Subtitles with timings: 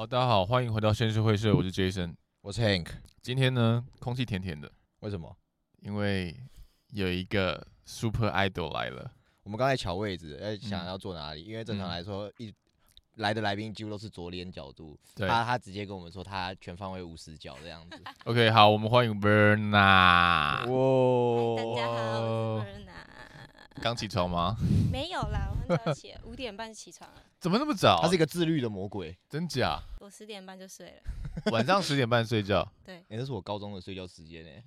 [0.00, 2.86] 好，大家好，欢迎回到宣誓会社，我是 Jason，我是 Hank。
[3.20, 5.36] 今天呢，空气甜甜的，为什么？
[5.82, 6.34] 因为
[6.92, 9.12] 有一个 Super Idol 来了。
[9.42, 11.42] 我们刚才瞧位置，在想要坐哪里？
[11.42, 12.50] 嗯、因为正常来说，一
[13.16, 14.98] 来的来宾几乎都是左脸角度。
[15.14, 18.02] 对他他直接跟我们说，他全方位无死角这样子。
[18.24, 20.66] OK，好，我们欢迎 Verna。
[20.66, 23.09] 哇，大家好，我是 Verna。
[23.80, 24.54] 刚起床吗？
[24.92, 27.22] 没有啦，我很早起，五点半起床了。
[27.40, 28.00] 怎么那么早？
[28.02, 29.80] 他是一个自律的魔鬼，真假？
[30.00, 31.02] 我十点半就睡了。
[31.50, 32.66] 晚上十点半睡觉？
[32.84, 32.96] 对。
[32.96, 34.62] 哎、欸，那是我高中的睡觉时间哎。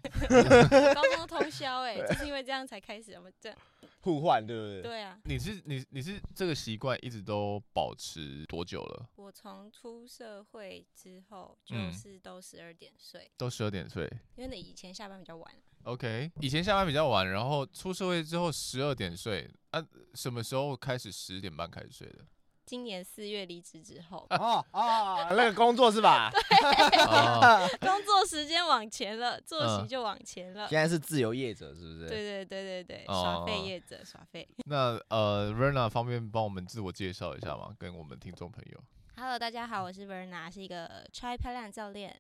[0.96, 3.54] 高中通宵哎，就是因为这样才开始我们这
[4.02, 4.82] 互换，对不对？
[4.82, 5.20] 对啊。
[5.26, 9.08] 你是你你是这个习惯一直都保持多久了？
[9.18, 15.54] 我从出社会之后就是都十二点睡、嗯，都十二点睡，因为你以前下班比较晚。
[15.84, 22.20] OK，以前下班比较晚，然后出社会之后十二点睡，啊，什么时候开始十点半开始睡的？
[22.66, 24.26] 今年四月离职之后。
[24.32, 26.32] 哦哦，那个工作是吧？
[26.32, 30.66] 对， 工作时间往前了，作息就往前了。
[30.70, 32.08] 现在是自由业者，是不是？
[32.08, 34.48] 对对对对对，耍废业者耍废。
[34.66, 37.76] 那呃，Verna 方便帮我们自我介绍一下吗？
[37.78, 38.82] 跟我们听众朋友。
[39.16, 42.20] Hello，大家好，我是 Verna，是一个超漂亮教练。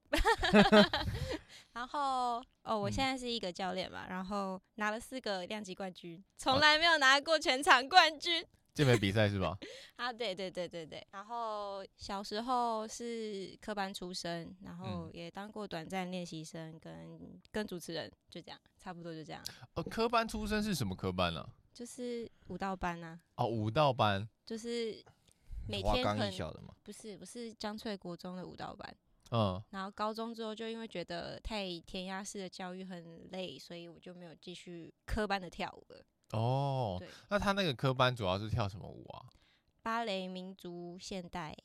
[1.73, 8.45] 然后哦，我现在是一个教练嘛，然后拿了四个量级冠军，从来没有拿过全场冠军。
[8.75, 9.57] 健美比赛是吧？
[9.97, 11.05] 啊，对对对对对。
[11.11, 19.43] 然后小时候是科班出身，然后也当过短暂练习生跟，跟跟主持人，就这样，差不多就这样。
[19.73, 21.41] 哦，科班出身是什么科班呢？
[21.41, 21.49] 啊？
[21.73, 23.19] 就是舞蹈班啊。
[23.35, 24.29] 哦，舞蹈班。
[24.45, 25.03] 就是。
[25.67, 26.31] 每天很
[26.83, 28.95] 不是不是江翠国中的舞蹈班，
[29.31, 36.05] 嗯，然后高中之后就因为觉得太填鸭式的教育很累，所以我就没有继续科班的跳舞了。
[36.31, 39.25] 哦，对，那他那个科班主要是跳什么舞啊？
[39.81, 41.55] 芭蕾、民族、现代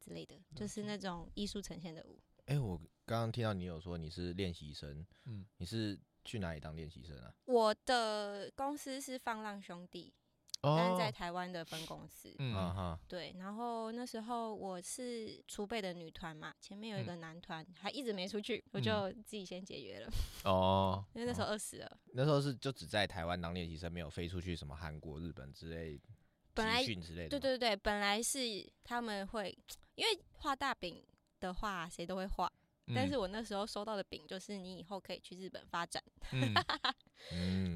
[0.00, 2.18] 之类的，就是那种艺术呈现的舞。
[2.46, 2.76] 哎、欸，我
[3.06, 7.32] 刚刚听到你有说你是练习生，嗯，你是去哪里当练习生啊？
[7.44, 10.12] 我的公司是放浪兄弟。
[10.60, 20.10] 但是在台湾的分公司，嗯，对，然后那时候我是储备的女团嘛，前面有一个男团、嗯、还一直没出去，我就自己先解约了。
[20.44, 21.96] 哦，因为那时候饿死了、哦。
[22.12, 26.00] 那时候是就只在台湾当练习生，没有飞出去什么韩国、日本之类
[26.54, 27.28] 本来训之类的。
[27.28, 28.38] 对对对，本来是
[28.82, 29.56] 他们会，
[29.94, 31.00] 因为画大饼
[31.38, 32.52] 的话，谁都会画。
[32.94, 36.02] 但是我那时候收到的饼就是你以后可以去日本发展，
[36.32, 36.54] 嗯、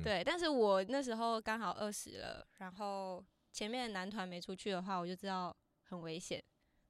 [0.02, 0.22] 对。
[0.24, 5.54] 但是我那时候刚好二十了，然后前面男团没出去的话，我就知道
[5.84, 6.42] 很危险，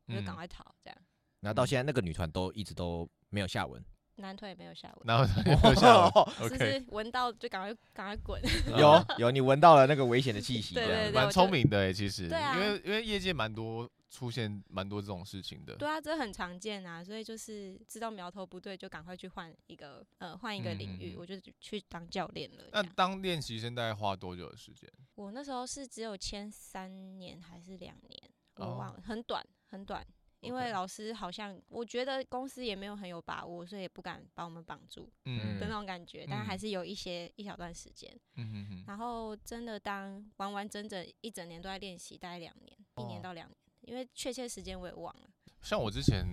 [0.09, 0.65] 我就赶快逃。
[0.83, 0.99] 这样。
[1.41, 3.85] 然后到现在那个女团都一直都没有下文，
[4.17, 6.13] 男团也没有下文，然后 没有下文，
[6.49, 8.41] 只是闻到就赶快赶快滚。
[8.79, 13.91] 有有，你闻到了那个危险的气息， 对对对，蛮聪明的哎，其实，对啊，因为因为业界蛮多。
[14.13, 22.65] 出现蛮多这种事情的，对啊，这很常见啊，所以就是知道苗头不对，就赶快去换一个呃换一个领域，嗯、我就去当教练了。
[22.73, 24.87] 那当练习生大概花多久的时间？
[25.15, 30.07] 我那时候是只有签三年还是两年，我忘了，哦、很短很短，
[30.41, 43.57] 因为老师好像我觉得公司也没有很有把握，所以也不敢把我们绑住，嗯的那种感觉，嗯、但还是有一些一小段时间，嗯哼哼，然后真的当完完整整一整年都在练习，大概两年，一年到两年。
[43.83, 45.29] 哦因为确切时间我也忘了。
[45.61, 46.27] 像我之前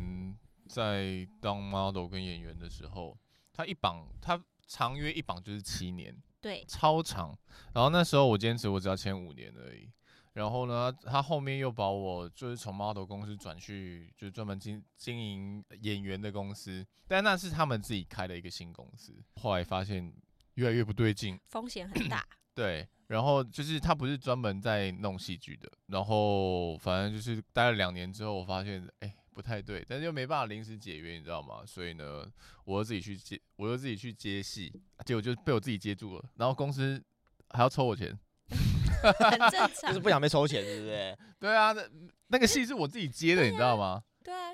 [0.68, 3.18] 在当 model 跟演员的时候，
[3.54, 7.38] 他一绑，他长约一绑就是七年，对，超长。
[7.74, 9.90] 然后那时候我坚持我只要签五年而已。
[10.34, 19.14] 然后呢，他后面又把我就是从 model 公司转去就专门经经营演员的公司，但那是他们自己开的一个新公司。
[19.42, 20.14] 后来发现
[20.54, 22.26] 越来越不对劲，风险很大。
[22.54, 22.88] 对。
[23.10, 31.64] 然后就是他不是专门在弄戏剧的，然后反正就是待了两年之后，我发现哎不太对，但是又没办法临时解约，你知道吗？
[31.66, 32.24] 所以呢，
[32.66, 34.72] 我又自己去接，我又自己去接戏，
[35.06, 37.04] 结果就被我自己接住了，然后公司
[37.50, 38.16] 还要抽我钱，
[39.02, 41.18] 很正常，就是不想被抽钱，对不对？
[41.40, 41.82] 对啊，那
[42.28, 44.04] 那个戏是我自己接的，你知道吗？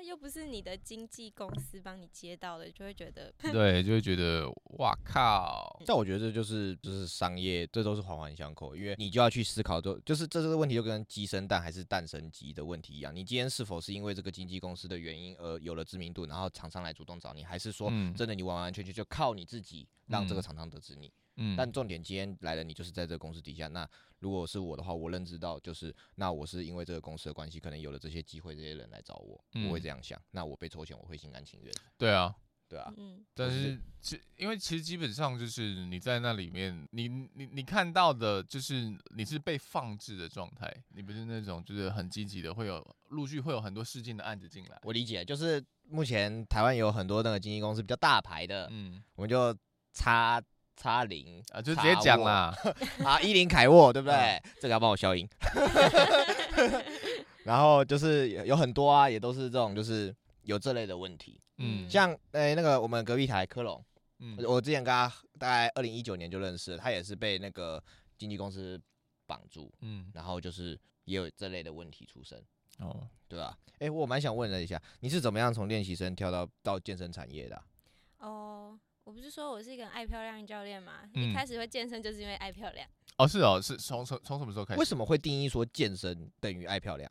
[0.06, 4.48] 又不是你的经纪公司帮你接到的，就会觉得对，就会觉得
[4.78, 5.82] 哇靠！
[5.84, 13.14] 但我觉得这就是就是商业，这都是环环相扣，因为你就要去思考，就就是这这个问题就跟鸡生蛋还是蛋生鸡的问题一样。
[13.14, 21.08] 你今天是否是因为这个经纪公司的原因而有了知名度，然后厂商来主动找你，还是说真的你完完全全就靠你自己让这个厂商得知你？
[21.08, 21.12] 嗯，
[21.56, 23.88] 但重点今天来了，你就是在这个公司底下那。
[24.20, 30.20] 如果是我的话，我认知到就是，那我是因为这个公司的关系，可能有了这些机会，这些人来找我，嗯、我会这样想。
[30.30, 31.70] 那我被抽签，我会心甘情愿。
[31.98, 32.34] 对啊，
[32.66, 32.90] 对啊。
[32.96, 33.22] 嗯。
[33.34, 44.80] 但是其因为其实基本上就是你在那里面，你你你看到的就是你是被放置的状态，你不是那种就是很积极的，会有陆续会有很多试镜的案子进来。
[44.82, 49.54] 我理解，就是目前台湾有很多那个经纪公司比较大牌的，嗯，我们就
[49.92, 50.42] 插
[50.76, 52.54] 插零啊，就直接讲啦
[53.04, 54.14] 啊，伊林凯沃对不对？
[54.14, 55.28] 嗯、这个要帮我消音。
[57.44, 61.40] 然后就是有很多啊，也都是这种，就是有这类的问题。
[61.58, 63.82] 嗯，像诶、欸、那个我们隔壁台科隆，
[64.18, 67.82] 嗯，我之前跟他大概二零一九年就认识了，他也是被那个
[68.18, 68.80] 经纪公司
[69.26, 72.38] 绑住，嗯，然后就是也有这类的问题出生。
[72.80, 73.56] 哦，对吧？
[73.78, 77.64] 诶、欸，我蛮想问了一下，你是怎么样从练习生跳到到健身产业的、啊？
[78.18, 82.84] 哦，我不是说我是一个爱漂亮教练嘛，嗯、一开始会健身就是因为爱漂亮。
[83.18, 84.80] 哦，是哦，是从从从什么时候开始？
[84.80, 87.08] 为什么会定义说健身等于爱漂亮？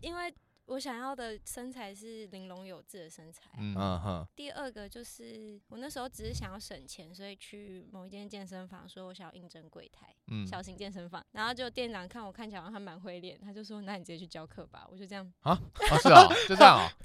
[0.00, 0.34] 因为
[0.66, 3.50] 我想要的身材是玲珑有致的身材。
[3.56, 4.26] 嗯哼。
[4.34, 11.24] 第二个就是我那时候只是想要省钱，所以去某一间健身房，说我想要应征柜台，嗯，小型健身房。
[11.30, 15.32] 然后就店长看我看起来好像蛮会练，他就说：“那你直接去教课吧。”我就这样。
[15.42, 15.52] 啊？
[15.88, 16.90] 啊是啊，就这样啊。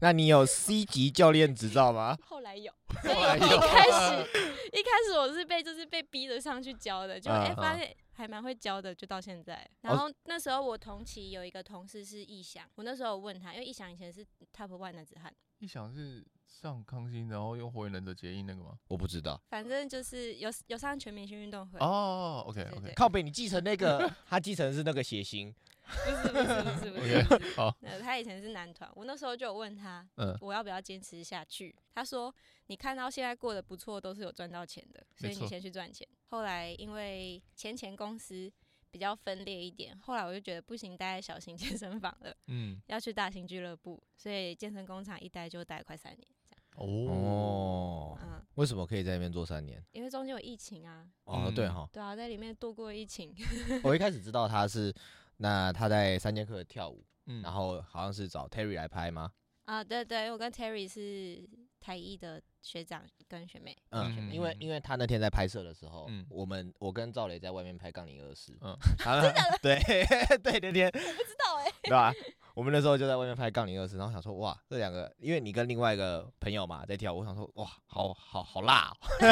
[0.00, 2.16] 那你有 C 级教练执照吗？
[2.26, 2.72] 后来有。
[3.02, 4.40] 所以一开始
[4.72, 7.96] 一开始我是被就是被逼着上去教的，就哎发现。
[8.12, 9.66] 还蛮会教的，就到现在。
[9.80, 14.22] 然后那时候我同期有一个同事是易翔，我那时候问他，因为易翔以前是
[14.54, 15.34] Top One 男子汉。
[15.58, 18.72] 易翔是上康熙，然后用火影忍者结印那个吗？
[18.88, 19.40] 我不知道。
[19.48, 21.78] 反正就是有有上全明星运动会。
[21.78, 22.92] 哦，OK OK。
[22.94, 25.54] 靠北，你继承那个， 他继承的是那个谐星。
[25.90, 31.74] 不是不是不是不是，好， 他以前是男团，我那时候就有问他，嗯，我要不要坚持下去？
[31.94, 32.34] 他说，
[32.66, 36.06] 你看到现在过得不错，都是有赚到钱的，所以你先去赚钱。
[36.28, 38.50] 后来因为前前公司
[38.90, 46.62] 比较分裂一点，后来我就觉得不行，待在小型健身房了，嗯，要去大型俱乐部，所以健身工厂一待就待快三年，这样。
[46.76, 49.84] 哦，嗯，为什么可以在那边做三年？
[49.92, 51.06] 因为中间有疫情啊。
[51.24, 51.88] 哦，对哈。
[51.92, 53.34] 对啊，在里面度过疫情。
[53.82, 54.94] 我一开始知道他是。
[55.42, 59.32] 那他在三剑客跳舞，嗯，然后好像是找 Terry 来拍吗？
[59.64, 61.42] 啊，对对，我跟 Terry 是
[61.80, 63.74] 台一的学长跟学妹。
[63.90, 69.34] 嗯，因为因为他那天在拍摄的时候，嗯，我们我跟赵雷在外面拍杠铃二十， 嗯，真的？
[69.62, 69.78] 对
[70.42, 72.12] 对，那天我不知道哎，对吧？
[72.52, 78.92] 我们那时候就在外面拍杠铃二十，然后想说哇，这两个，因为你跟另外一个朋友嘛在跳舞，我想说哇，好好好辣，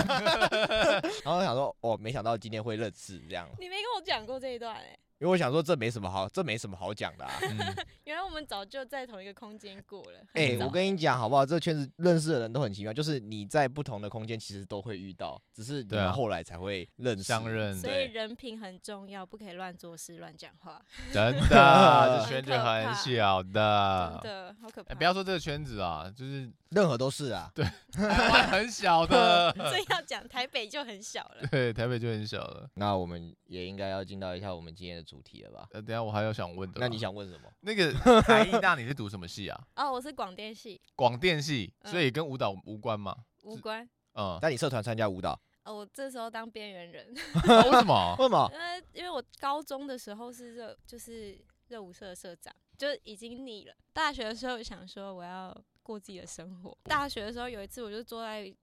[1.23, 3.47] 然后想说哦，没想到今天会认识这样。
[3.59, 4.99] 你没跟我讲过这一段哎。
[5.21, 7.33] 因为我想说，这没什么好，这没什么好讲的啊。
[8.05, 10.21] 原来我们早就在同一个空间过了。
[10.33, 11.45] 哎，我跟你讲好不好？
[11.45, 17.25] 这个圈子认识的人都很奇妙，就是你在不同的空间其实都会遇到，只是你们后来才会认识。
[17.25, 17.77] 相认。
[17.77, 20.81] 所以人品很重要，不可以乱做事、乱讲话。
[21.13, 24.21] 真的， 这圈子很小的。
[24.23, 24.95] 真的，好可怕。
[24.95, 27.51] 不要说这个圈子啊，就是任何都是啊。
[27.55, 27.65] 对，
[27.97, 29.53] 很小的。
[29.53, 31.47] 所以要讲台北就很小了。
[31.51, 32.71] 对，台北就很小了。
[32.75, 35.08] 那我们也应该要进到一下我们今天的。
[35.09, 35.67] 主题了吧？
[35.73, 36.79] 呃，等下我还有想问的。
[36.79, 37.51] 那你想问什么？
[37.61, 37.91] 那个
[38.23, 39.59] 台艺大你是读什么系啊？
[39.77, 40.79] 哦，我是广电系。
[40.95, 43.17] 广电系，所以跟舞蹈无关吗？
[43.45, 43.89] 无关。
[44.13, 45.41] 嗯，但你社团参加舞蹈？
[45.65, 47.15] 哦，我这时候当边缘人。
[47.15, 48.15] 为什么？
[48.19, 48.51] 为什么？
[48.53, 53.75] 因 为 因为我高中的时候是热，就是热舞社的社长，就已经腻了。
[53.95, 56.77] 大学的时候想说我要过自己的生活。
[56.85, 58.55] 大学的时候有一次，我就坐在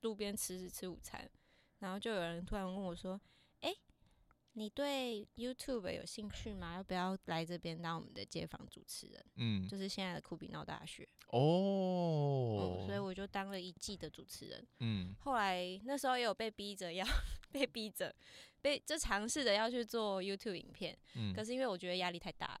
[0.00, 1.30] 路边吃吃午餐，
[1.78, 3.20] 然后就有人突然问我说。
[4.54, 6.74] 你对 YouTube 有兴趣吗？
[6.76, 9.24] 要不要来这边当我们的街坊主持人？
[9.36, 14.66] 嗯，就是现在的酷比闹大学哦、嗯，所以我就当了一季的主持人。
[14.80, 17.06] 嗯，后来那时候也有被逼着要
[17.50, 18.14] 被逼着
[18.60, 22.60] 被就尝试着要去做 YouTube 影片，嗯，可是因为我觉得压力太大了，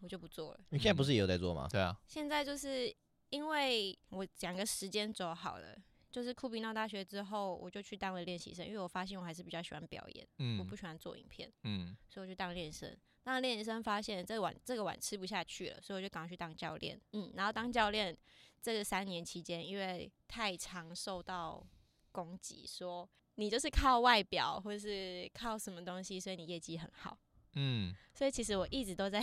[0.00, 0.60] 我就不做了。
[0.70, 1.68] 你现在不是也有在做吗？
[1.70, 2.92] 对啊，现在就是
[3.28, 5.78] 因为我讲个时间轴好了。
[6.10, 12.96] 就是酷比闹大学之后，我就去当了练习生，因为我发现我还是比较喜欢表演，嗯，我不喜欢做影片，嗯，所以我就当练习生。
[13.22, 18.16] 当练习生，发现这个碗这个碗吃不下去了，所以我就赶快去当教练，嗯，然后当教练
[18.60, 21.64] 这个三年期间，因为太常受到
[22.10, 27.16] 攻击，说你就是靠外表或者是靠什么东西，所以你业绩很好，
[27.54, 29.20] 嗯，所以其实我一直都在。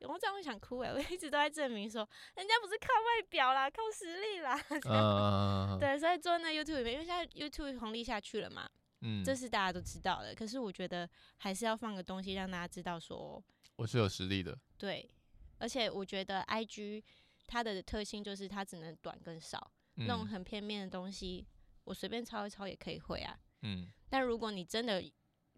[0.00, 0.94] 我这样会想哭哎、欸！
[0.94, 4.58] 我一直都在证明说，人家不是靠外表啦，靠实力啦。
[4.82, 8.68] Uh, 对，所以做那 YouTube 里面，因为现在 YouTube 红利下去了嘛，
[9.00, 10.34] 嗯，这是大家都知道的。
[10.34, 11.08] 可是我觉得
[11.38, 13.42] 还是要放个东西让大家知道说，
[13.76, 14.58] 我是有实力的。
[14.78, 15.10] 对，
[15.58, 17.02] 而且我觉得 IG
[17.46, 21.46] 它的特性就是它只能短跟少，嗯、那种很片面的东西，
[21.84, 23.38] 我随便抄一抄也可以会啊。
[23.62, 25.02] 嗯，但如果你真的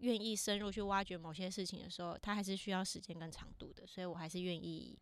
[0.03, 4.99] 愿意深入去挖掘某些事情的时候，它还是需要时间跟长度的，所以我还是愿意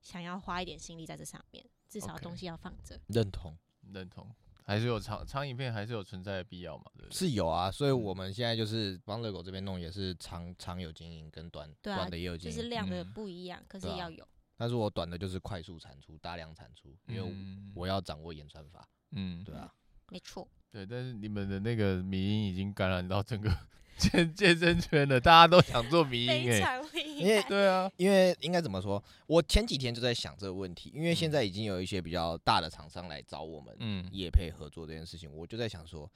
[0.00, 2.98] 想要花一点心力在这上面，至少东西要放着。
[3.08, 3.58] 认同，
[3.92, 4.32] 认同，
[4.64, 6.84] 还是有长长影片，还是有存在的必要嘛？
[6.96, 7.18] 对不对？
[7.18, 14.26] 是有啊，所以我们现在就是帮乐狗这边弄，也是长长有经营跟短短、啊、的也有经营，就是量的不一样，嗯、可是要有。
[14.56, 18.88] 但是我短的就是快速产出，大量产出，因为我要掌握演算法。
[19.10, 19.70] 嗯，对啊，
[20.08, 20.48] 没错。
[20.70, 23.50] 对，但是你们的那个迷音已经感染到整个
[23.96, 26.82] 健健身圈的，大家都想做迷因哎。
[27.16, 29.02] 因为对啊，因为应该怎么说？
[29.26, 36.10] 我前几天就在想这个问题，因为现在已经有一些比较大的厂商来找我们，嗯，业配合作这件事情，我就在想说，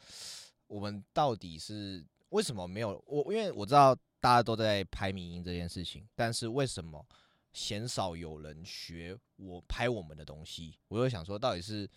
[0.66, 3.32] 我们到底是为什么没有我？
[3.32, 7.04] 因为我知道大家都在拍迷因这件事情，但是为什么
[7.52, 10.76] 鲜少有人学我拍我们的东西？
[10.88, 11.88] 我就想说，到底是。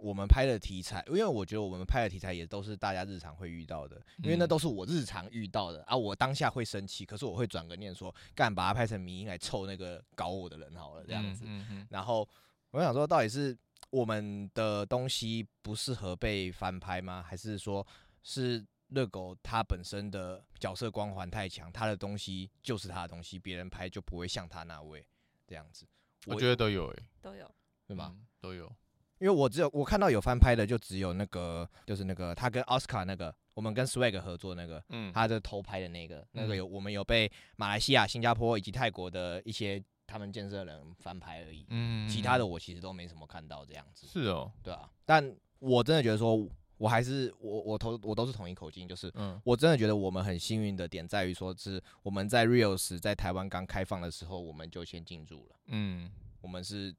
[0.00, 5.96] 我们拍的题材，因为我觉得我们拍的题材也都是大家日常会遇到的，因为那都是我日常遇到的啊。
[5.96, 11.44] 我当下会生气，可是我会转个念说，干把它拍成迷因来凑那个搞我的人好了，这样子。
[11.90, 12.26] 然后
[12.70, 13.56] 我想说，到底是
[13.90, 17.22] 我们的东西不适合被翻拍吗？
[17.22, 17.86] 还是说
[18.22, 25.06] 是热狗它本身的角色光环太强，它的东西就是他的东西，别人拍就不会像他那位
[25.46, 25.86] 这样子？
[26.26, 27.50] 我觉得都有诶、欸，都有，
[27.86, 28.16] 对吗？
[28.40, 28.70] 都有。
[29.20, 44.06] 因为我只有我看到有翻拍的，就只有那个，就是那个他跟奥斯卡那个，我们跟 Swag 合作那个，嗯，他的偷拍的那个，那个有我们有被马来西亚、新加坡以及泰国的一些他们建设人翻拍而已，嗯，其他的我其实都没什么看到这样子。
[44.06, 46.48] 是哦，对啊，但我真的觉得说，
[46.78, 56.10] 我还是我我投我都是同一口径，就是，嗯，我真的觉得我们很幸运的点在于说，是我们在 Reels 在台湾刚开放的时候，我们就先进驻了，嗯，
[56.40, 56.94] 我们是。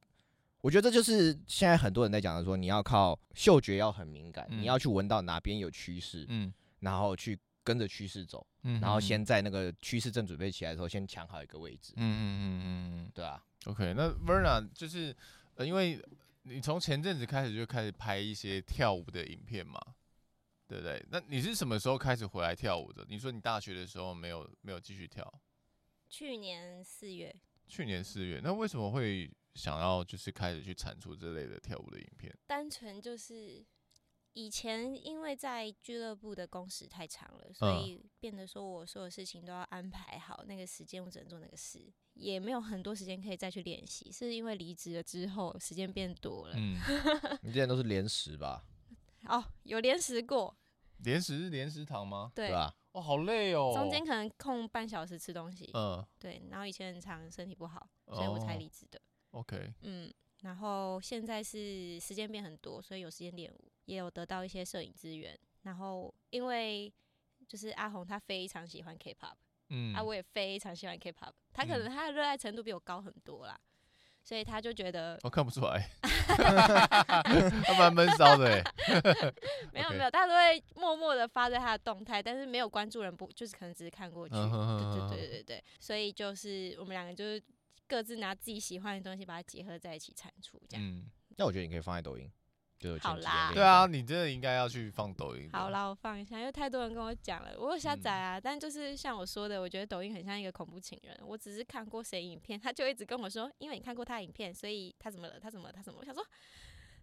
[0.61, 13.43] 我觉得这就是现在很多人在讲的，说你要靠嗅觉要很敏感，嗯、你要去闻到哪边有趋势，嗯，然后去跟着趋势走，嗯，然后先在那个趋势正准备起来的时候，先抢好一个位置，嗯嗯嗯嗯，对啊。
[13.65, 15.15] OK，那 Verna 就是
[15.55, 15.99] 呃，因为
[16.43, 19.79] 你从前阵子开始就开始拍一些跳舞的影片嘛，
[20.67, 21.03] 对不对？
[21.09, 23.03] 那你是什么时候开始回来跳舞的？
[23.09, 25.41] 你说你大学的时候没有没有继续跳？
[26.07, 27.35] 去年四月。
[27.67, 29.27] 去年四月，那为什么会？
[29.55, 33.65] 想要就是开始去产出这类的跳舞的影片，单纯就是
[34.33, 44.11] 以前因为在俱乐部的工时太长了，所以变得说我所有事情都要安排好，那个时间我只能做那个事，也没有很多时间可以再去练习。
[44.11, 46.55] 是因为离职了之后时间变多了。
[46.57, 46.79] 嗯，
[47.43, 48.63] 你之前都是连时吧？
[49.27, 50.57] 哦，有连时过。
[50.99, 52.31] 连时是连食堂吗？
[52.35, 52.73] 对吧？
[52.91, 53.71] 哦，好累哦。
[53.73, 55.69] 中间可能空半小时吃东西。
[55.73, 56.41] 嗯，对。
[56.49, 59.01] 然后以前很长身体不好，所以我才离职的。
[59.31, 65.37] OK，嗯，然后现在是时间变很多，所以有时间练舞，也有得到一些摄影资源。
[65.63, 66.91] 然后因为
[67.47, 69.35] 就是阿红她非常喜欢 K-pop，
[69.69, 73.87] 嗯，啊我也非常喜欢 K-pop，他可能他的热爱程度比我高很多啦，嗯、
[74.23, 78.63] 所以他就觉得我看不出来， 他蛮闷骚的 哎，
[79.71, 87.41] 没有没有，他都会默默的发在他的动态，但是没有关注人不就是可能只是看过去，对对对对对，所以就是我们两个就是。
[87.91, 90.85] 各自拿自己喜欢的东西，把它结合在一起产出，这样。
[90.85, 92.31] 嗯，那我觉得你可以放在抖音，
[92.79, 93.51] 就好啦。
[93.53, 95.49] 对啊，你真的应该要去放抖音。
[95.51, 98.39] 好啦，我放一下，因为太多人跟我讲了，我有下载啊。
[98.39, 101.19] 嗯、但就是像我说的，我觉得抖音很像一个恐怖情人。
[101.25, 105.37] 我只是看过谁影片，他就一直跟我说，因为你看过他的影片，所以他怎么了？
[105.37, 105.73] 他怎么了？
[105.73, 106.01] 他怎么了？
[106.01, 106.25] 我想说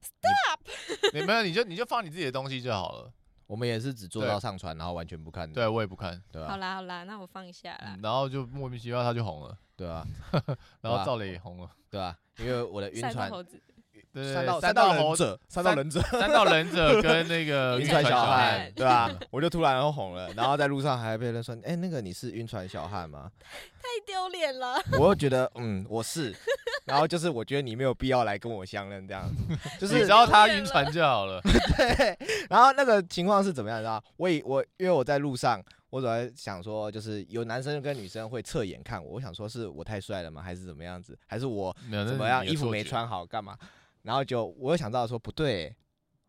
[0.00, 1.12] ，Stop！
[1.12, 3.12] 你没有，你就你就放你自己的东西就好了。
[3.48, 5.50] 我们也是只做到上传，然后完全不看。
[5.52, 6.50] 对，我也不看，对吧？
[6.50, 7.94] 好啦好啦，那我放一下啦。
[7.96, 9.58] 嗯、然后就莫名其妙他就红了。
[9.74, 10.06] 对啊，
[10.82, 12.16] 然后赵磊也红了，对啊？
[12.38, 13.28] 因为我的 晕船，
[14.12, 19.10] 对，三道三道忍者，三道忍者，三道忍者 跟那个晕船小汉，对吧？
[19.30, 23.30] 我就突然又红了，然后在路上还被人说，哎，那个你是晕船小汉吗？
[23.80, 24.76] 太丢脸了。
[24.98, 26.34] 我又觉得，嗯，我是。
[26.84, 31.40] 然后就是我觉得你没有必要来跟我相认这样子，就是只要他晕船就好了。
[31.76, 32.18] 对。
[32.48, 33.78] 然后那个情况是怎么样？
[33.80, 34.02] 知道？
[34.16, 35.62] 我以我因为我在路上。
[35.90, 40.42] 我总在想说，就是有男生跟女生会侧眼看我，我想说是我太帅了吗？
[40.42, 41.18] 还是怎么样子？
[41.26, 42.46] 还是我怎么样？
[42.46, 43.56] 衣服没穿好干嘛？
[44.02, 45.74] 然后就我又想到说不对，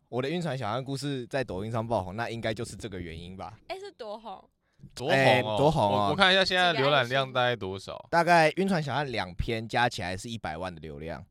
[0.08, 3.58] 我的晕船小案故事在抖音上爆红，那应该就是这个原因吧？
[3.68, 4.48] 哎，是多红？
[4.94, 5.56] 多红？
[5.56, 6.08] 多红啊！
[6.10, 8.08] 我看一下现在浏览量大概多少？
[8.10, 11.24] 大概晕船小案两篇加起来是一百万的流量。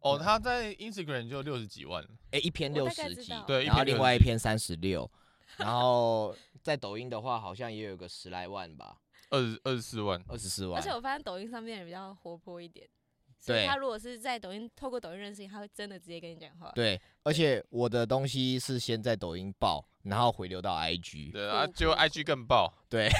[0.00, 2.04] 哦，他在 Instagram 就六十几万。
[2.30, 5.10] 哎，一篇六十几，对，然后另外一篇三十六，
[5.56, 6.34] 然后。
[6.62, 8.96] 在抖音的话，好像也有个十来万吧，
[9.30, 10.80] 二十二十四万，二十四万。
[10.80, 12.88] 而且我发现抖音上面也比较活泼一点，
[13.44, 16.70] 所以他如果是在抖音透过抖音认识你，他会真的直接跟你讲话。
[16.76, 23.10] 对，而且我的东西是先在抖音爆，然后回流到 IG，对啊，就 IG 更爆， 对。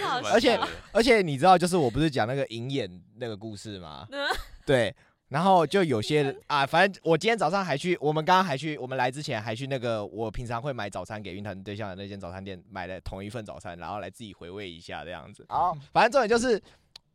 [0.00, 0.28] 好好笑。
[0.30, 0.58] 而且
[0.92, 4.08] 而且你知道，就是我不是讲那个银眼那个故事吗？
[4.64, 4.94] 对。
[5.28, 15.46] 然后就有些啊，反正我今天早上还去，我们刚刚还去，我们来之前还去那个我平常会买早餐给云腾对象的那间早餐店买了同一份早餐，然后来自己回味一下这样子。
[15.48, 16.62] 好，反正重点就是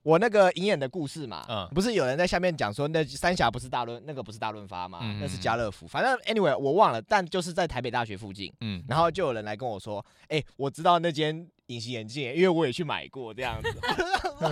[0.07, 5.85] 我那个银眼的故事嘛，嗯，不是有人在下面讲说那三峡不是大润，那个不是大润发嘛，那是家乐福。
[5.85, 13.67] 反正 anyway 我忘了，但就是在台北大学附近，嗯，然后就有人来跟我说，哎，我知道那间隐形眼镜，因为我也去买过这样子。
[14.39, 14.47] 我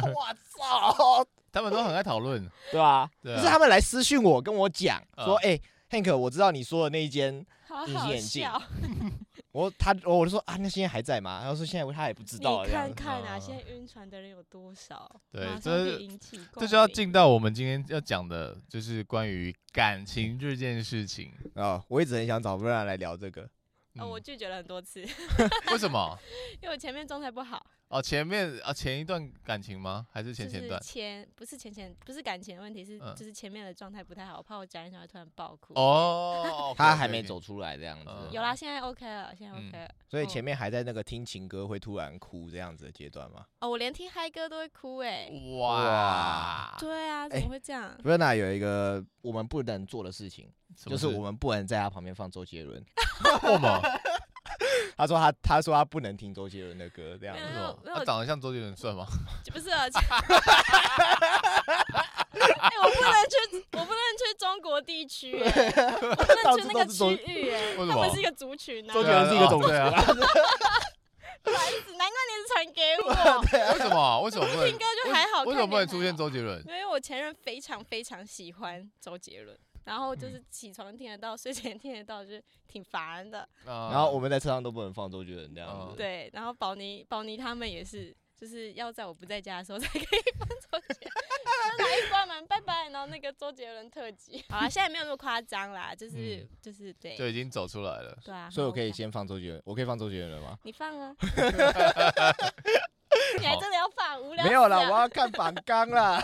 [0.59, 1.25] 操！
[1.53, 3.09] 他们都很爱讨论，对吧？
[3.23, 5.57] 就是他们来私讯我，跟我讲说：“哎
[5.89, 7.33] ，Hank，我知道你说的那一间
[7.87, 8.49] 隐形眼镜。”
[9.55, 11.39] 我他我就说啊，那现在还在吗？
[11.39, 12.65] 然后说现在他也不知道。
[12.65, 15.09] 你看看啊，现在晕船的人有多少？
[15.31, 15.97] 对，这
[16.59, 21.81] 这就要进到我们今天要讲的，就是关于感情这件事情啊。
[21.87, 23.49] 我一直很想找不然来聊这个，
[23.95, 24.99] 哦，我拒绝了很多次。
[25.71, 26.19] 为什么？
[26.61, 27.65] 因为我前面状态不好。
[27.95, 30.05] 哦，前面啊，前一段感情吗？
[30.11, 30.81] 还是前前段？
[30.81, 35.73] 前不是前前，不是感情的问题，是就是前面的状态不太好，我怕我讲一讲会突然爆哭。
[35.75, 38.11] 哦， 他还没走出来这样子。
[38.31, 39.89] 有啦，现在 OK 了，现在 OK 了。
[40.09, 43.45] 所以前面还在那个听情歌会突然哭这样子的阶段吗？
[43.61, 45.29] 哦，我连听嗨歌都会哭哎。
[45.57, 46.75] 哇。
[46.77, 47.97] 对啊，怎么会这样？
[48.03, 50.51] 不是，那有一个我们不能做的事情，
[50.85, 52.83] 就是我们不能在他旁边放周杰伦。
[53.43, 53.81] 为什么？
[54.97, 57.43] 他说他他说他不能听周杰伦的歌，这样子。
[57.93, 59.05] 他长得像周杰伦算吗？
[59.51, 59.85] 不是啊。
[62.35, 65.49] 哎，我不能去，我不能去中国地区，哎，
[66.01, 68.93] 我不能去那个区域，哎，他们是一个族群啊。
[68.93, 69.89] 周杰伦是一个种族啊。
[71.43, 73.07] 不好意思，难怪你是传给我。
[73.73, 74.21] 为什么？
[74.21, 75.43] 为什么不能听歌就还好？
[75.43, 76.59] 为什么不能出现周杰伦？
[76.67, 79.57] 因为我前任非常非常喜欢周杰伦。
[79.85, 83.47] 然后就是起床听得到，睡前听得到，就是挺烦的。
[83.65, 85.95] 然后我们在车上都不能放周杰伦这样子。
[85.95, 91.25] 对，然后宝妮、宝妮他们也是，就是要在我不在家的时候才可以放周杰伦。
[91.77, 92.89] 来一关门，拜拜。
[92.89, 94.43] 然后那个周杰伦特辑。
[94.49, 97.15] 好啊，现在没有那么夸张啦，就是就是对。
[97.15, 98.17] 就已经走出来了。
[98.23, 98.49] 对啊。
[98.49, 100.57] 所以我可以先放周杰伦，我可以放周杰伦了吗？
[100.63, 101.15] 你放啊。
[103.39, 104.21] 你还真的要放？
[104.21, 104.45] 无聊。
[104.45, 106.19] 没有啦，我要看反刚啦。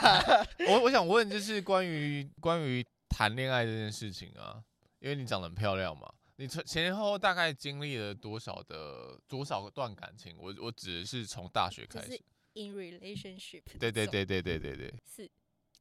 [0.67, 2.83] 我我想问，就是关于关于。
[3.12, 4.63] 谈恋爱这件事情啊，
[5.00, 10.36] 因为你长得很漂亮嘛，你前前后后大概经历了多少的多少段感情？
[10.39, 12.19] 我我指的是从大学开始。
[12.54, 13.63] In relationship。
[13.80, 14.93] 对对对对对对对。
[15.06, 15.30] 四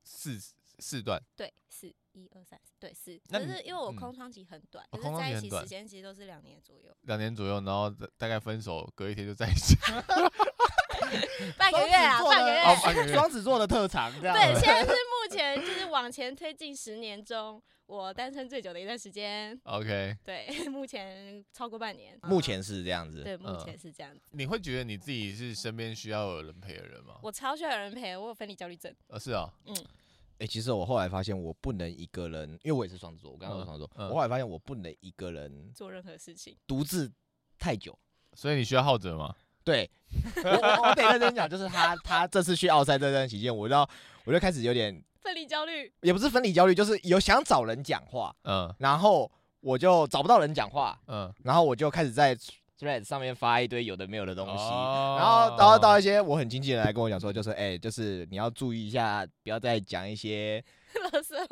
[0.05, 0.39] 四
[0.79, 1.21] 四段。
[1.35, 3.21] 对，四一二三四，对四。
[3.29, 6.97] 但是因为我空窗期很短，可是在一起时间其实都是两年左右。
[7.03, 9.75] 两年左右，然后大概分手，隔一天就在一起。
[11.57, 12.23] 半个月啊，
[12.83, 13.13] 半个月。
[13.13, 14.37] 双子座的特长，这样。
[14.37, 19.59] 对，现在是目前 就是往前推进十年中，我单身最久的一段时间。
[19.65, 20.17] OK。
[20.25, 22.19] 对，目前超过半年。
[22.23, 23.23] 目前是这样子。
[23.23, 24.21] 对，目前是这样子。
[24.31, 27.15] 你会觉得你自己是身边需要有人陪的人吗？
[27.23, 28.95] 我超需要有人陪，我有分离焦虑症。
[29.09, 29.53] 呃，是啊。
[29.67, 29.77] 嗯。
[30.39, 37.13] 哎，其实我后来发现，我不能一个人，因为我也是双子座，我刚刚说双子座，我后来发现我不能一个人做任何事情，独自
[37.59, 37.99] 太久。
[38.35, 39.35] 所以你需要浩哲吗？
[39.65, 39.91] 对，
[40.45, 43.89] 我我得认真讲，就是他他这次去奥赛这段期间，我知道
[44.25, 52.35] 我就开始有点分离焦虑，也不是分离焦虑，就是有想找人讲话，嗯，然后我就找不到人讲话，嗯，然后我就开始在
[52.79, 60.65] Threads 上面发一堆有的没有的东西，哦、然后然后到一些我很经纪人来跟我讲说，就是哎、欸，就是你要注意一下，不要再讲一些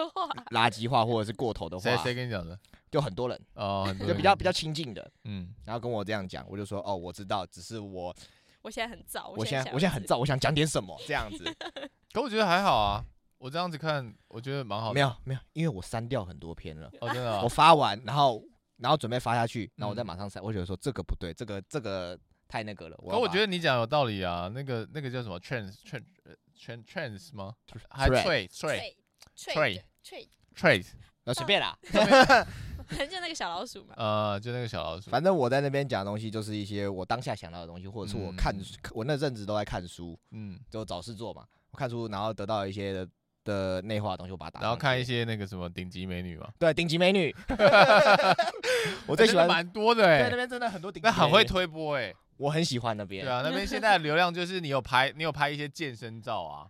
[0.07, 1.83] 话、 垃圾话或者是过头的话。
[1.83, 2.59] 谁谁跟你讲的？
[2.91, 8.15] 就很多人哦，很多人就比较比较亲近的，嗯，然后跟我这样讲，我就说哦，我知道，只是我，
[8.63, 11.45] 我现在很燥，我现在我现在很燥，我想讲点什么这样子，
[12.13, 13.05] 可我觉得还好啊，
[13.37, 14.95] 我这样子看，我觉得蛮好的。
[14.95, 18.43] 没有没有，因为我删掉很多篇了，哦真的，我发完，然后
[18.79, 22.97] 然后准备发下去，然后我再马上删，我觉得说这个不对，这个这个太那个了。
[23.07, 26.05] 可我觉得你讲有道理啊，那个那个叫什么 trans trans
[26.59, 27.55] trans trans 吗？
[27.91, 28.95] 还 trade trade
[29.37, 30.87] trade trade trade，
[31.25, 31.77] 那随便啦。
[32.89, 35.11] 就那个小老鼠嘛，呃，就那个小老鼠。
[35.11, 41.45] 反正我在那边讲的东西，就是一些我当下想到的东西，或者是我看，嗯、我那阵子都在看书，嗯，就找事做嘛。
[41.71, 43.09] 我看书，然后得到一些的
[43.45, 44.61] 的内化的东西，我把它打。
[44.63, 46.49] 然后看一些那个什么顶级美女嘛。
[46.59, 47.35] 对，顶级美女。
[49.07, 51.07] 我最喜欢蛮多的哎，对，那边真的很多顶级。
[51.07, 53.23] 那很会推波哎，我很喜欢那边。
[53.23, 56.67] 对啊，那边现在的流量就是你有拍，你有拍一些健身照啊。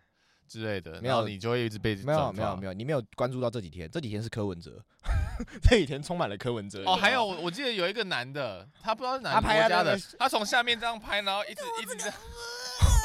[0.49, 4.83] 之类的，没有你就会一直被没有没有没有，你没有关注到这几天，这几天是柯文哲，
[5.63, 6.83] 这几天充满了柯文哲。
[6.87, 12.15] 哦，还有我记得有一个男的，他不知道是哪个国家的，他从下面这样拍，然后一直一直这样，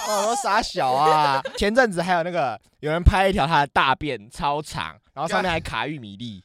[0.07, 1.41] 哦，我傻小啊！
[1.57, 6.43] 前阵子还有那个有人拍一条他的大便超长，然后上面还卡玉米粒。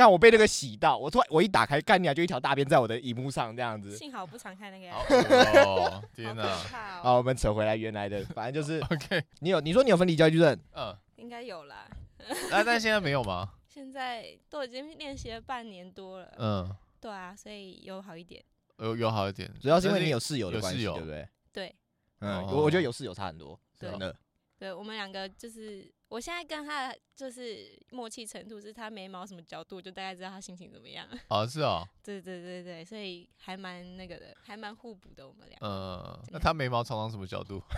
[0.00, 3.94] 看我被那个洗到，我突然我一打开，干你啊，就一条大便在我的荧幕上这样子。
[3.94, 4.90] 幸好不常看那个。
[5.62, 6.42] 哦，天哪！
[7.02, 8.80] 好，我们扯回来原来的，反正就是。
[8.90, 9.22] OK。
[9.40, 10.58] 你有你说你有分离焦虑症？
[10.72, 11.86] 嗯，应该有啦。
[12.50, 13.50] 那但现在没有吗？
[13.68, 16.32] 现在都已经练习了半年多了。
[16.38, 18.42] 嗯，对啊，所以有好一点。
[18.78, 21.28] 有有好一点，主要是因为你有室友的关系，对不对？
[21.52, 21.76] 对。
[22.20, 24.16] 嗯，我我觉得有室友差很多，真的。
[24.58, 31.06] 对，我们两个就是，我现在跟他就是默契程度，是他眉毛什么角度，就大概知道他心情怎么样。
[31.30, 31.86] 哦，是哦。
[32.02, 35.56] 对对对对，所以还蛮那个的，还蛮互补的，我们俩。
[35.60, 37.62] 嗯，那他眉毛常常什么角度？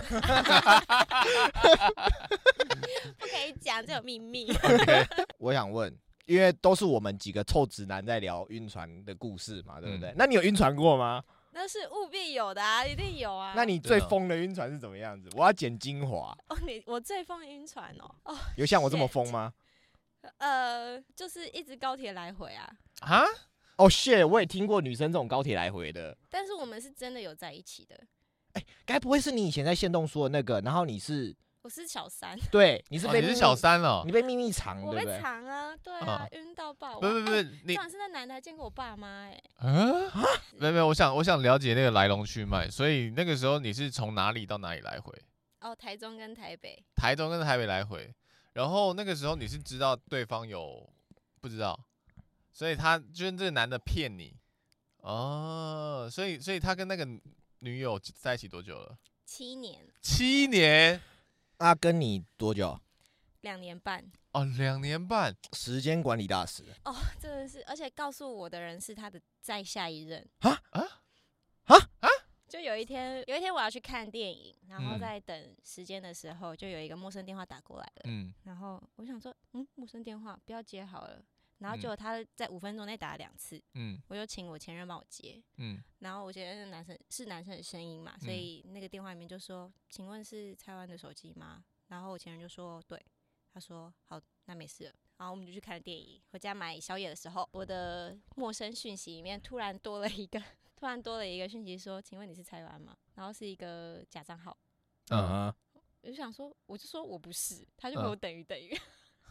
[3.18, 4.51] 不可以讲，这有秘密。
[5.37, 10.09] 我想问，因为都是我们几个臭直男在聊晕船的故事嘛，对不对？
[10.09, 11.23] 嗯、那你有晕船过吗？
[11.52, 13.52] 那是务必有的啊，一定有啊。
[13.54, 15.28] 那你最疯的晕船是怎么样子？
[15.34, 16.36] 我要剪精华。
[16.48, 19.52] 哦，你我最疯的晕船哦，哦，有像我这么疯吗？
[20.38, 22.70] 呃，就是一直高铁来回啊。
[23.00, 23.24] 啊？
[23.76, 26.16] 哦，shit，我也听过女生这种高铁来回的。
[26.30, 27.94] 但是我们是真的有在一起的。
[28.52, 30.60] 哎、欸，该不会是你以前在线动说的那个？
[30.60, 31.34] 然后你是？
[31.62, 36.98] 我是小三， 对，你是被、哦、你是小三哦，你被秘密藏，我被藏啊，对啊，晕、哦、到爆。
[36.98, 39.51] 不不不，欸、你上次那男的还见过我爸妈哎、欸。
[39.61, 40.11] 嗯，
[40.59, 45.12] 没有没有，我想我想了解那个来龙去脉，所以那个时候你是从哪里到哪里来回？
[45.61, 46.83] 哦，台中跟台北。
[46.96, 48.12] 台中跟台北来回，
[48.55, 50.92] 然后那个时候你是知道对方有
[51.40, 51.79] 不知道，
[52.53, 54.35] 所以他就是这个男的骗你
[54.98, 57.07] 哦，所以所以他跟那个
[57.61, 58.98] 女友在一起多久了？
[59.25, 59.87] 七年。
[60.01, 61.01] 七年。
[61.62, 62.77] 他跟你多久？
[63.42, 64.05] 两年半。
[64.33, 66.64] 哦，两年半，时间管理大师。
[66.85, 70.51] 哦，真的是，而且告诉我的人是他的再下一任啊？
[70.70, 70.81] 啊？
[71.64, 71.77] 啊？
[72.01, 72.09] 啊！
[72.48, 81.22] 就有一天，有一天我要去看电影，然后在等时间的时候，就有一个陌生电话打过来了，嗯，然后我想说，嗯，陌生电话不要接好了。
[81.62, 91.64] 然后结果他在五分钟内打了两次，嗯，我就请我前任帮我接，嗯，然后我觉得那个男生是男生的声音嘛，所以那个电话里面就说，请问是台湾的手机吗？
[91.87, 93.01] 然后我前任就说对，
[93.55, 94.94] 他说好，那没事了。
[95.18, 100.42] 然后我们就去看电影，回家买宵夜的时候，我的陌生讯息里面突然多了一个，
[100.75, 102.96] 突然多了一个讯息说，请问你是台湾吗？
[103.14, 104.59] 然后是一个假账号，
[105.11, 105.55] 嗯哼，
[106.01, 108.77] 我就想说，我就说我不是，他就给我等于等于。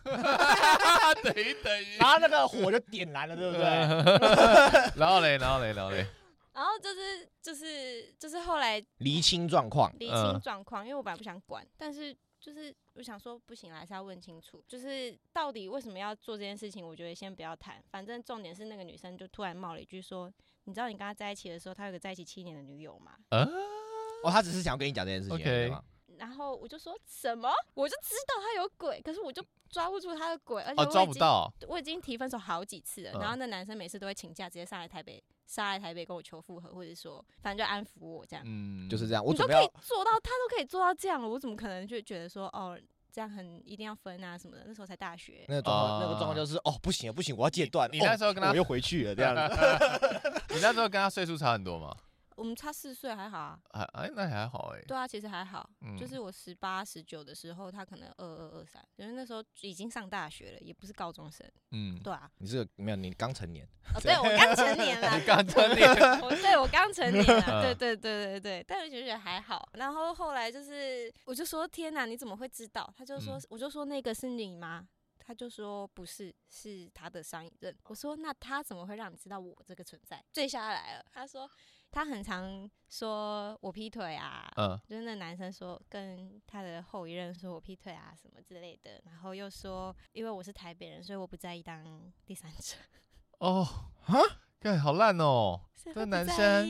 [0.03, 3.63] 等 一等于，然后那个火就点燃了，对不对？
[4.99, 6.05] 然后嘞，然后嘞，然后嘞，
[6.53, 16.85] 然后就是就是就是后来厘清状况，厘清状况，因为我本来不想管，但是就是我想说不行，还是要问清楚，就是到底为什么要做这件事情？
[16.85, 20.31] 我觉得先不要谈，反正重点是那个女生就突然冒了一句说
[20.65, 23.13] ：“你知道你跟他在一起的时候，他有个在一起七年的女友吗？”
[24.23, 25.81] 哦，他只是想要跟你讲这件事情，对吗？
[26.21, 33.11] 然后我就说什么，我就知道他有鬼，可是我就抓不住他的鬼，而且我已经、哦、抓不到，我已经提分手好几次了。
[33.15, 38.45] 嗯、然后那男生每次都会请假，直接上来台北，杀来台北跟我求复合，或者说反正就安抚我这样。
[38.45, 39.25] 嗯，就是这样。
[39.25, 42.79] 我你都可以做到，他都可以做到这样了，我怎么可能就觉得说哦，
[43.11, 44.63] 这样很一定要分啊什么的？
[44.67, 45.43] 那时候才大学。
[45.47, 47.89] 那个状况，哦、那个状况就是哦，不行不行，我要戒断。
[47.91, 49.41] 你那时候跟他、哦、我又回去了这样子。
[50.53, 51.91] 你那时候跟他岁数差很多吗？
[52.41, 65.87] 我们差四岁还好啊，还哎那还好哎，对啊，其实还好，嗯、就是我十八十九的时候，他可能二二二三，因为那时候已经上大学了，也不是高中生，嗯，对啊，你是没有 你刚成年， 哦，对我刚成年了，你刚成年，
[66.23, 72.91] 我对我刚成年了，对对对对对，但是觉得还好，然后后来就是我就说天哪，你怎么会知道？
[72.97, 74.87] 他就说，嗯、我就说那个是你吗？
[75.23, 77.77] 他就说不是，是他的上一任。
[77.83, 80.21] 我说那他怎么会让你知道我这个存在？
[80.33, 81.47] 坠下来了，他说。
[81.91, 92.77] 他很常说我劈腿啊，嗯，就是那男生说跟他的后一任说我劈腿啊什么之类的，然后又说因为我是台北人，所以我不在意当第三者。
[93.39, 93.65] 哦，
[94.03, 94.19] 哈，
[94.59, 95.59] 看好烂哦，
[95.93, 96.65] 这男生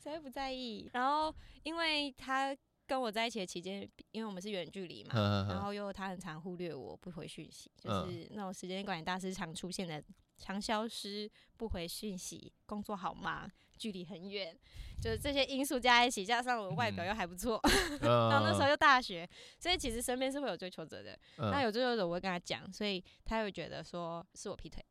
[0.00, 0.88] 谁会不在意？
[0.92, 3.80] 然后因为他跟我在一起的期间，
[4.12, 10.02] 因为我们是远距离嘛，呵呵然后又他很常忽略我不回讯息，就是那种时间管理大师常出现的
[10.36, 13.50] 常消失不回讯息，工作好忙。
[13.78, 14.54] 距离很远，
[15.00, 17.60] 就是这些因素加在一起，加上我外表又还不错，
[18.02, 19.28] 嗯、 然后那时候又大学，
[19.60, 21.18] 所以其实身边是会有追求者的。
[21.38, 24.84] 嗯、那有追求者，我会跟他讲，所以他会觉得说是我劈腿。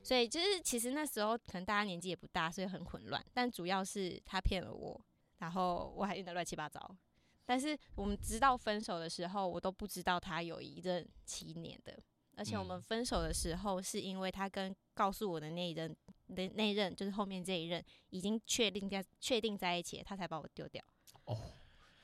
[0.00, 3.22] 所以就是其实那时候可能大家年纪也不大，所以很混乱。
[3.34, 4.98] 但主要是他骗了我，
[5.38, 6.96] 然后我还晕得乱七八糟。
[7.44, 11.98] 但是我们直到分手的时候，我都不知道他有一任七年的。
[12.38, 15.94] 而且我们分手的时候，是因为他跟告诉我的那一任
[16.28, 20.80] 那那一任，就是后面这一任已经确定在确定在一起，他才把我丢掉。
[21.24, 21.36] 哦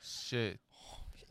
[0.03, 0.57] ，shit，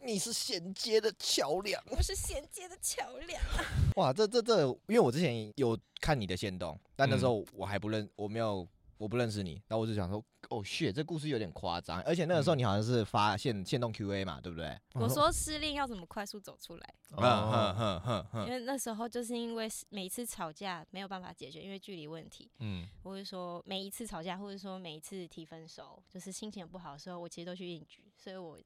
[0.07, 3.43] 你是衔接的桥梁，我是衔接的桥梁。
[3.97, 8.67] 哇，这这这，因为我之前有看你的线动，但那时候我还不认，我没有
[8.99, 14.79] 我不认识你，那我就想说，哦，shit，这故事有点夸张，而且那个时候你好像是发现限动 QA 嘛，对不对？
[14.95, 16.95] 我说失恋要怎么快速走出来？
[17.17, 28.59] 嗯哼哼哼哼，因为那时候就是因为每一次吵架没有办法解决，因为距离问题，嗯，或者说每一次吵架，或者说每一次提分手，就是心情不好的时候，我其实都去应局，所以我。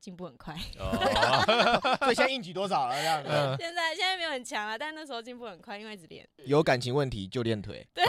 [0.00, 0.54] 进步很快，
[2.00, 2.94] 所以现在应举多少了？
[2.94, 3.28] 这样子。
[3.58, 6.28] 现在现在没有很强了，但那时候进步很快，因为一直练。
[6.44, 7.88] 有感情问题就练腿。
[7.94, 8.04] 对，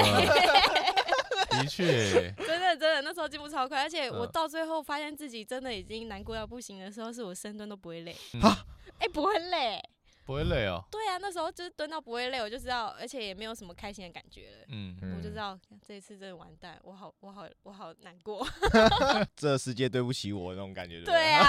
[1.62, 8.16] 的确， 真的真的，那时候进步超快，而且我到最后发现自己真的已经难过到不行的时候，是我深蹲都不会累。
[8.42, 8.66] 啊？
[9.00, 9.82] 哎，不会累。
[10.26, 10.84] 不会累哦。
[10.90, 14.66] 对啊，那时候就是蹲到不会累，我就知道，而且也没有什么开心的感觉了。
[14.70, 18.44] 嗯，我就知道这一次真的完蛋，我好，我好，我好难过。
[19.38, 21.04] 这世界对不起我那种感觉。
[21.04, 21.46] 对啊。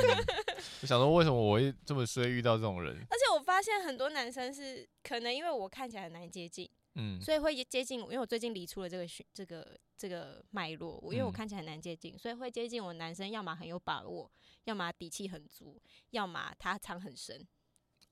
[0.80, 2.94] 我想说，为什么我会这么衰遇到这种人？
[3.10, 14.30] 而且我发现很多男生是可能因为我看起来很难接近，嗯，所以会接近，因为我最近理出了这个这个这个脉络，我因为我看起来很难接近，所以会接近我男生，要么很有把握，
[14.64, 17.46] 要么底气很足，要么他藏很深。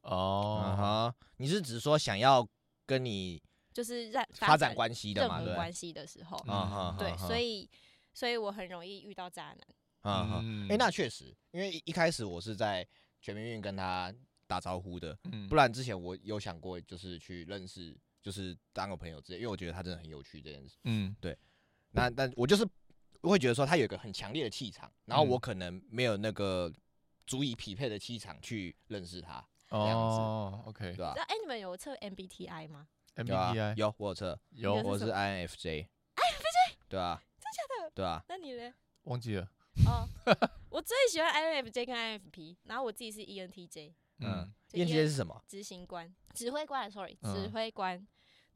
[0.03, 2.49] 哦，哈，你是指说想要
[2.87, 5.43] 跟你就是让发展关系的嘛？
[5.43, 6.39] 对，关系的时候，
[6.99, 7.69] 对，所以
[8.15, 9.59] 所以我很容易遇到渣男。
[10.03, 12.87] 嗯，哎，那确实，因为一开始我是在
[13.21, 14.15] 全民运跟他
[14.47, 17.95] 打招呼的，不然之前我有想过就是去认识，
[18.29, 20.77] 就是当个朋友之类，因为我觉得他真的很有趣这件事。
[20.85, 21.35] 嗯，对。
[21.93, 22.63] 那但我就是
[23.23, 26.71] 会觉得说他有一个很强烈的气场，然后我可能没有那个
[27.27, 29.43] 足以匹配的气场去认识他。
[29.71, 31.15] 哦，OK，对吧？
[31.17, 32.87] 哎，你们有测 MBTI 吗
[33.17, 35.87] ？MBTI 有，我有测，有，我是 INFJ。
[36.15, 36.77] INFJ？
[36.87, 37.23] 对啊。
[37.41, 37.91] 真假的？
[37.95, 38.23] 对啊。
[38.29, 38.71] 那你呢？
[39.05, 39.49] 忘记了。
[39.87, 40.07] 哦，
[40.69, 43.95] 我最喜欢 INFJ 跟 INFP，然后我自己是 ENTJ。
[44.21, 45.43] 嗯，ENTJ 是什么？
[45.47, 48.07] 执行官、指挥官，sorry，指挥官。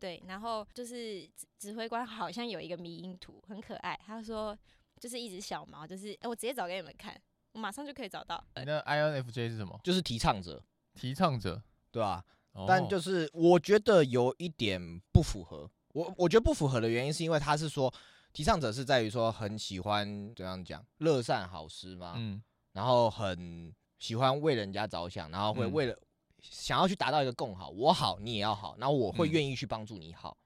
[0.02, 3.96] 对，然后就是指指挥官好像有一个迷因图，很可爱。
[4.04, 4.58] 他说
[4.98, 7.16] 就是一只小猫，就是哎，我直接找给你们看，
[7.52, 8.44] 我马上就可以找到。
[8.56, 9.78] 那 INFJ 是什么？
[9.84, 10.60] 就是提倡者。
[10.94, 11.62] 提倡者，
[11.92, 12.24] 对吧？
[12.66, 15.70] 但就是我觉得有一点不符合。
[15.94, 17.92] 我我觉得不符合的原因是因为他是说
[18.32, 25.96] 提倡者是在于说很喜欢怎样讲乐善好施嘛，嗯，然后很喜欢为人家着想，然后会为了
[26.42, 30.37] 想要去达到一个共好，我好你也要好，然后我会愿意去帮助你好。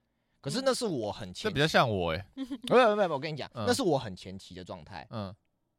[0.40, 5.34] 可是那是我很前，这比较像我 哎，没有没有，我跟你讲，那是我很前期的状态，嗯，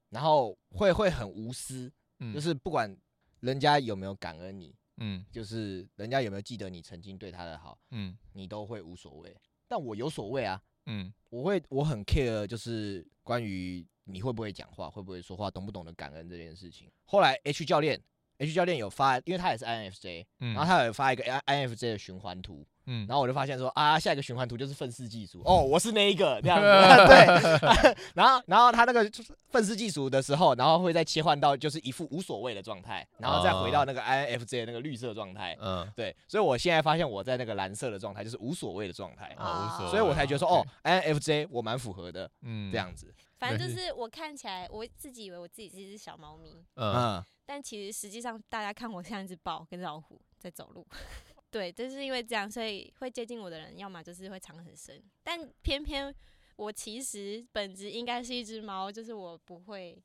[0.09, 1.91] 然后会会很无私，
[2.33, 2.97] 就是不管。
[3.41, 4.75] 人家有没有感恩你？
[4.97, 7.77] 嗯，就是人家有没有记得你曾经对他的好？
[7.91, 9.37] 嗯，你都会无所谓。
[9.67, 10.59] 但我有所谓啊。
[10.87, 16.91] 嗯，我会，我很 care，就是关于你会不会讲话，会不会说话，懂不懂得感恩这件事情。
[17.05, 18.01] 后来 H 教练
[18.37, 22.65] ，H 教练有发，因为他也是 INFJ，然后他有发一个 INFJ 的循环图。
[22.89, 26.65] 嗯，然后我就发现说啊，下一个循环图就是愤世嫉俗哦，我是那一个这样子，
[27.05, 27.95] 对。
[28.15, 29.03] 然后，然后他那个
[29.49, 35.57] 愤世嫉俗的时候，然后会再切换到就是一副无所谓的状态，然后再回到那个 INFJ 那个绿色状态。
[35.59, 36.15] 嗯，对。
[36.29, 39.35] 所以我现在发现我在那个蓝色的状态，就是无所谓的状态。
[39.37, 42.31] 啊，所以我才觉得说哦，INFJ 我蛮符合的。
[42.43, 43.13] 嗯，这样子。
[43.37, 46.63] 反正就是我看起来，我自己以为我自己是一只小猫咪。
[46.75, 47.21] 嗯。
[47.47, 50.85] 但其实实际上，大家看我像一只豹跟老虎在走路。
[51.49, 55.01] 对，就是因为这样，所以会接近我的人，要么就是会藏很深。
[55.23, 56.13] 但偏偏
[56.57, 59.97] 我其实本质应该是一只猫，就是我不会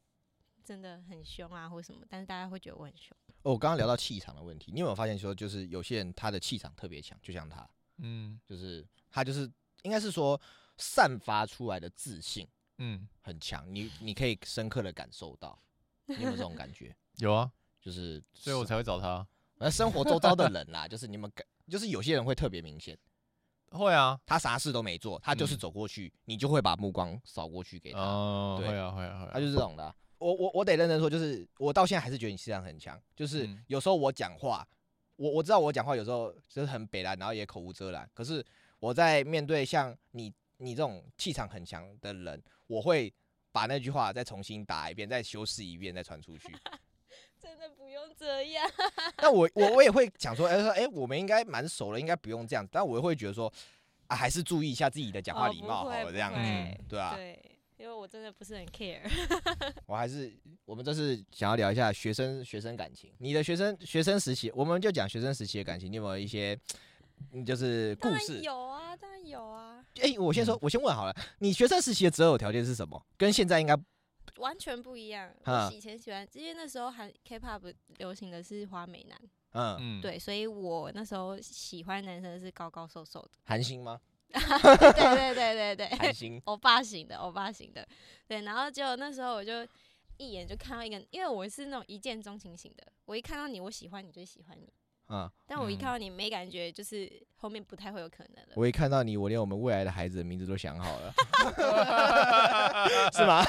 [0.62, 2.06] 真的很凶啊，或什么。
[2.08, 3.14] 但是大家会觉得我很凶。
[3.42, 9.50] 哦，我刚刚聊到气场的问题，你有没有发现说，就是有些人他的气场特别强，就像他，嗯，就是他就是
[9.82, 10.40] 应该是说
[10.78, 12.46] 散发出来的自信，
[12.78, 13.66] 嗯，很强。
[13.74, 15.60] 你你可以深刻的感受到，
[16.06, 16.94] 你有没有这种感觉？
[17.18, 19.26] 有啊，就是所以我才会找他。
[19.58, 22.98] 而生活周遭的人啦， 就是你们感，就是有些人会特别明显。
[23.70, 28.00] 会啊，他啥事都没做，他就是走过去，你就会把目光扫过去给他。
[28.00, 29.94] 哦，会啊，会啊，会啊，他就是这种的。
[30.18, 33.00] 我我我得认真说，就是我到现在还是觉得你气场很强。
[33.16, 34.66] 就是有时候我讲话，
[35.16, 38.08] 我我知道我讲话有时候就是很北然，然后也口无遮拦。
[38.12, 38.44] 可是
[38.78, 43.12] 我在面对像你你这种气场很强的人，我会
[43.52, 46.54] 把那句话再重新打一遍，再修饰一遍，再传出去。
[47.42, 48.70] 真的不用这样。
[49.18, 52.66] 那我我我也会讲说，哎、欸、说，哎、欸，我们应该蛮熟了，应该不用这样。
[52.70, 53.52] 但我也会觉得说，
[54.06, 57.14] 啊，还是注意一下自己的讲话礼貌好了，这样子，嗯，对啊。
[57.16, 57.36] 对，
[57.78, 59.00] 因为我真的不是很 care。
[59.86, 60.32] 我还是，
[60.64, 63.12] 我们这是想要聊一下学生学生感情。
[63.18, 66.56] 你的学生学生时期，我们就讲学生时期的感情，你有没有一些，
[67.44, 68.38] 就是故事？
[68.40, 69.84] 有啊，当然有啊。
[69.96, 73.04] 哎、欸，我先说，我先问好了，你学生时期的择偶条件是什么？
[73.18, 73.76] 跟现在应该。
[74.42, 75.32] 完全不一样。
[75.44, 79.18] 我以前喜欢，因为那时候韩 K-pop 流行的是花美男。
[79.54, 83.30] 嗯，对，所以我那时候喜欢男生是高高瘦瘦的。
[83.44, 84.00] 韩星吗？
[84.32, 86.40] 对对对对对，韩星。
[86.46, 87.86] 欧巴型的，欧巴型的，
[88.26, 88.42] 对。
[88.42, 89.66] 然后就那时候我就
[90.16, 94.72] 一眼就看到一个，因为我是那种一见钟情型的，我一看到你，我喜欢你就喜欢你。
[95.12, 95.30] 啊！
[95.46, 98.52] 但我一看到你没感觉，就是后面不太会有可能了。
[98.56, 101.12] 我一看到你，我连我们未来的孩子的名字都想好了，
[103.12, 103.44] 是吗？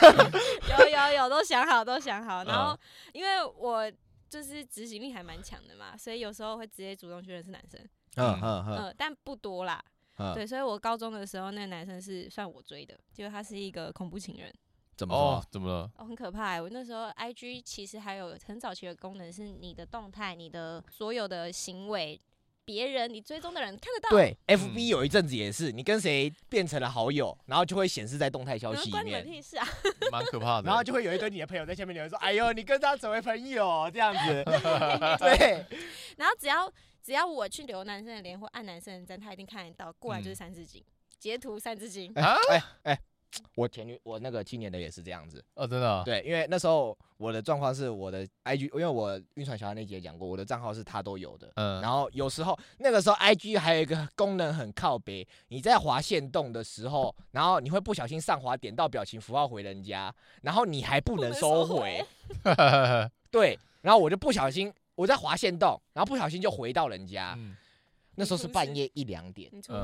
[0.69, 2.43] 有有有，都想好，都想好。
[2.43, 2.77] 然后
[3.13, 3.89] 因为我
[4.29, 7.79] 就是执行力还蛮强的嘛，所以有时候会直接主动去认识男生。
[8.17, 9.81] 嗯嗯嗯，但不多啦。
[10.35, 14.53] 对，所以我高中的时候，那个男生是算我追的，结果他是一个恐怖情人。
[14.95, 15.43] 怎么哦？
[15.51, 15.91] 怎么了？
[15.97, 16.61] 哦，很可怕、欸。
[16.61, 22.19] 我那时候 I G 其实还有很早期的功能，是你的动态、你的所有的行为，
[22.63, 24.09] 别人你追踪的人看得到。
[24.09, 29.03] 对，F B 有一阵子也是，你跟谁变成了好友，然后就会显示在动态消息里面。
[29.03, 29.67] 关你屁事啊！
[30.11, 30.67] 蛮可怕的。
[30.67, 34.43] 然后就会有一堆你的朋友在下面留言说：“哎呦，你跟他成为朋友这样子。”
[35.19, 35.65] 对。
[36.17, 39.91] 然后只要只要我去留男生的脸或按男生的赞，他一定看得到。
[39.93, 40.85] 过来就是三字经，嗯、
[41.19, 42.13] 截图三字经。
[42.15, 42.99] 哎哎哎。
[43.55, 45.43] 我前女我那个青年的也是这样子。
[45.55, 62.05] 哦，真的、啊、对，因为那时候我的状况是我的 IG，因为我晕船小孩那集也讲过，我的账号是他都有的，嗯，然后有时候那个时候 IG 还有一个功能很靠北，你在滑线动的时候，然后你会不小心上滑点到表情符号回人家，然后你还不能收回，收回
[63.31, 67.55] 对，然后我就不小心我在滑线动，然后不小心就回到人家，嗯、
[68.15, 69.83] 那时候是半夜一两点，嗯、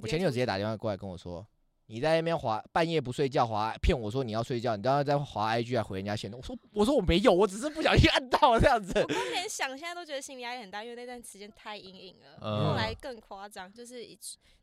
[0.00, 1.46] 我前女友直接打电话过来跟我说。
[1.86, 6.32] 你在那边滑，半夜不睡觉滑，骗我说你要睡觉，你当时在滑 IG 还回人家线。
[6.32, 8.98] 我说我说我没有，我只是不小心 按到这样子。
[9.00, 12.38] 我刚连想，现在都觉得心理压力很大，因为那段时间太阴影了。
[12.40, 13.96] 嗯、后来更夸张，就是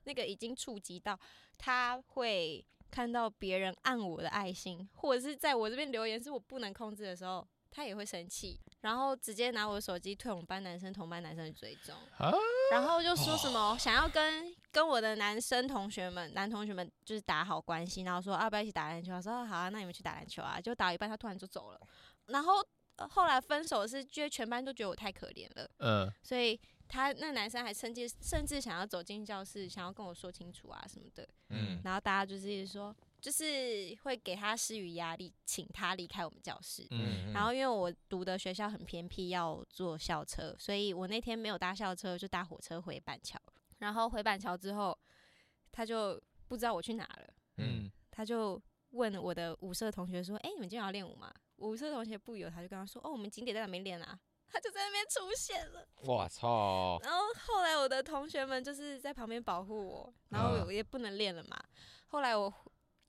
[0.06, 1.20] 那个已经触及到
[1.58, 12.34] 他会看到别人按我的爱心，或者是在我这边留言是我不能控制的时候，他也会生气，然后直接拿我的手机退我们班男生同班男生的追踪，啊、
[12.72, 19.16] 然后就说什么想要跟跟我的男生同学们、男同学们就是打好关系，然后说要不要一起打篮球？
[19.16, 20.60] 我说好啊，那你们去打篮球啊。
[20.60, 21.80] 就打一半，他突然就走了。
[22.28, 22.56] 然后、
[22.98, 32.96] 呃、后来分手是觉得全班都觉得我太可怜了，嗯，所以他那男生还趁机甚至想要走进教室，想要跟我说清楚啊什么的，嗯，然后大家就是一直说。
[33.22, 36.88] 就是会给他施予压力，请他离开我们教室。
[36.92, 43.38] 嗯嗯，然后因为我读的学校很偏僻，要坐校车，所以我那天没有搭校车，就搭火车回板桥。
[43.80, 44.98] 然后回板桥之后，
[45.72, 47.34] 他就不知道我去哪了。
[47.58, 48.62] 嗯，他就
[48.92, 55.88] 问我的舞社同学说：“哎、欸，你们今天要练舞吗？”舞社同学不由他就跟他说：“哦，我们景点在哪边练啊？”他就在那边出现了。
[56.04, 57.00] 我操！
[57.04, 61.60] 然后后来我的同学们就是在旁边保护我，然后我也不能练了嘛。
[62.08, 62.54] 后来我。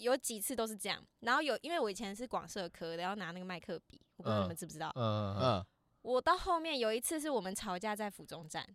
[0.01, 4.91] 有几次都是这样，然后有，因为我以前是广社科的，要拿那个麦克笔，我不知道你们知不知道。
[4.95, 5.67] 嗯嗯。
[6.01, 8.67] 我到后面有一次是我们吵架在府中站，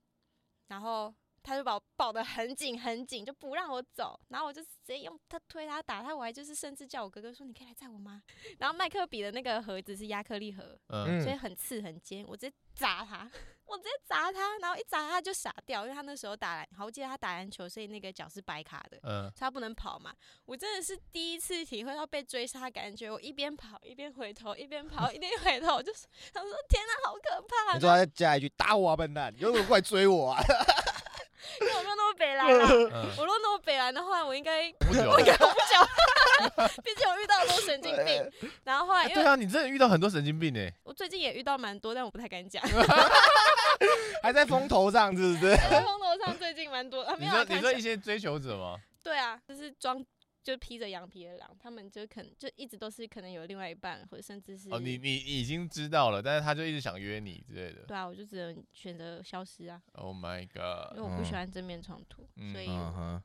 [0.67, 1.11] 然后
[1.45, 8.23] 他就把我抱得很紧很紧，就不让我走，然后我就直接用他推他打他，我还就是甚至叫我哥哥说：“你可以来载我吗？”
[8.57, 13.29] 然后麦克笔的那个盒子是亚克力盒，嗯，所以很刺很尖，我直接砸他。
[13.67, 20.13] 我直接砸他，然后一砸他就傻掉，因为他那时候打篮，好，我记得他打篮球，所以那个脚是白卡的，嗯，他不能跑嘛。
[20.45, 27.73] 我真的是第一次体会到被追杀感觉，我一边跑一边回头，一边跑一边回头，就是他们说天哪，好可怕！
[27.73, 30.39] 你说他加一句打我啊，笨蛋，你为什么过来追我啊？
[31.61, 32.61] 因为我说那么北来了，
[33.17, 38.31] 我说那么北来的话，我应该不久，我应该不久， 毕竟我遇到很多神经病。
[38.63, 40.69] 然后后来，对啊，你真的遇到很多神经病呢。
[40.83, 42.63] 我最近也遇到蛮多，但我不太敢讲。
[44.23, 45.55] 还在风头上，是不是？
[45.55, 47.05] 在风头上，最近蛮多。
[47.19, 48.77] 你说你说一些追求者吗？
[49.03, 50.03] 对啊，就是装。
[50.45, 57.81] 就披着羊皮的狼，他们就可能就一直都是可能有另外一半，或者甚至是哦，你你已经知道了，但是他就一直想约你之类的。
[57.87, 59.81] 对啊，我就只能选择消失啊。
[59.93, 60.95] Oh my god！
[60.95, 62.67] 因为我不喜欢正面冲突，嗯、所以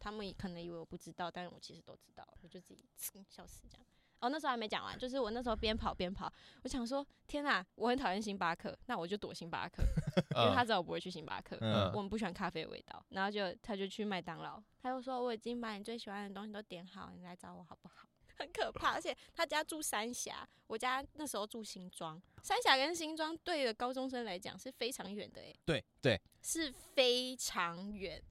[0.00, 2.88] 他们可能以为我不知道，但是我其实都知道，我就自己
[3.28, 3.86] 消失这样。
[4.20, 6.30] 哦，那时候还没讲完，就是我那时候边跑边跑，
[6.62, 9.82] 我想说，天哪，我很讨厌星巴克，那我就躲星巴克，
[10.36, 17.94] 因为他知道我不会去星巴克，嗯、我们不喜欢咖啡的味道，然后就他就去麦当劳，他又说我已经把你最喜欢的东西都点好，你来找我好不好？
[18.36, 28.22] 很可怕，而且他家住三峡，我家那时候住新庄，三峡跟新庄对于高中生来讲是非常远的，哎，对对，是非常远，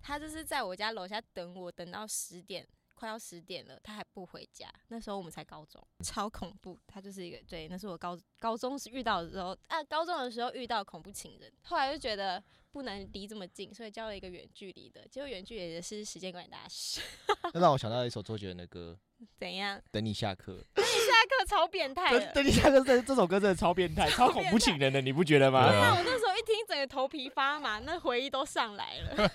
[0.00, 2.66] 他就是在我家楼下等我，等到十点。
[2.98, 4.68] 快要十点了，他还不回家。
[4.88, 6.76] 那时候我们才高中，超恐怖。
[6.84, 11.52] 他就是一个，对，那是我高高中时遇到的时候啊，高中的时候遇到恐怖情人。
[11.62, 12.42] 后来就觉得
[12.72, 15.06] 不能离这么近，所以交了一个远距离的。
[15.06, 17.00] 结果远距离的是时间管理大师。
[17.54, 18.98] 那让我想到一首周杰伦的歌。
[19.38, 19.80] 怎样？
[19.92, 20.64] 等你下课。
[20.74, 22.18] 等你下课超变态。
[22.32, 25.68] 等你下课 这这首歌真的超变态，超恐怖情人的，你不觉得吗？
[25.68, 29.30] 对啊我那时候一听，整个头皮发麻，那回忆都上来了。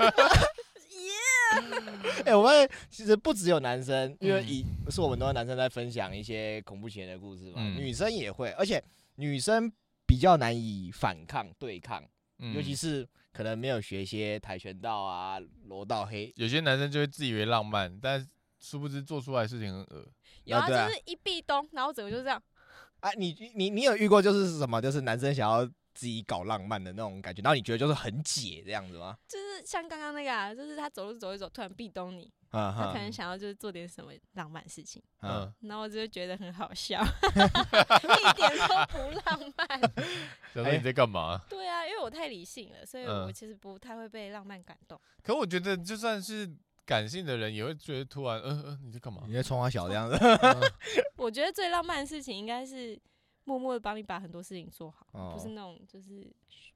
[1.61, 1.81] 耶！
[2.25, 8.83] 哎、欸，我发现其实不只有男生，因为以是我们都是男生在分享一些恐怖情人的故事嘛，嗯、女生也会，而且
[9.15, 9.71] 女生
[10.05, 12.03] 比较难以反抗对抗，
[12.39, 18.25] 嗯、尤其是可能没有学一些跆拳道啊、柔道黑，有些男生就会自以为浪漫，但
[18.59, 20.07] 殊不知做出来的事情很恶。
[20.45, 22.41] 有啊，就是一壁咚，然后整个就这样。
[22.99, 24.81] 啊，你你你有遇过就是什么？
[24.81, 29.17] 就是男生想要自己搞浪漫的那种感觉，然后你觉得就是很解这样子吗？
[29.27, 39.81] 就是像刚刚那个啊，就是他走路走一走，突然壁咚你，啊、他可能想要就是做点什么浪漫事情，嗯，然后我就觉得很好笑， 一点都不浪漫。
[40.53, 41.41] 小妹你在干嘛？
[41.49, 44.99] 对啊，因为我太理性了，所以我其实不太会被浪漫感动。
[45.23, 46.51] 可我觉得就算是。
[46.85, 49.23] 感性的人也会觉得突然，嗯、呃、嗯、呃，你在干嘛？
[49.25, 50.17] 你在冲花小这样子。
[51.15, 52.99] 我觉得最浪漫的事情应该是
[53.45, 56.31] 默默的帮你把很多事情做好，哦、不是那种就是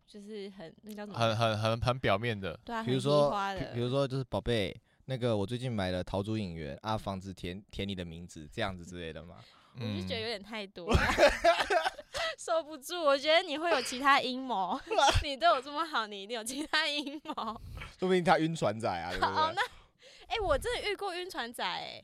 [0.06, 1.18] 就是很那叫什么？
[1.18, 2.60] 很很很很表面的。
[2.64, 3.32] 对啊，比如说，
[3.74, 9.38] 比如说就是宝贝，那个我最近买了陶朱隐园啊，房子填填你的名字这样子之类的嘛。
[9.80, 11.00] 我就觉得有点太多了，
[12.40, 13.00] 受不住。
[13.00, 14.80] 我觉得你会有其他阴谋，
[15.24, 17.34] 你对我这么好，你一定有其他阴谋。
[18.00, 19.36] 说不定他晕船仔啊，对不对？
[19.36, 19.54] 哦
[20.30, 22.04] 哎、欸，我真的遇过晕船仔，哎，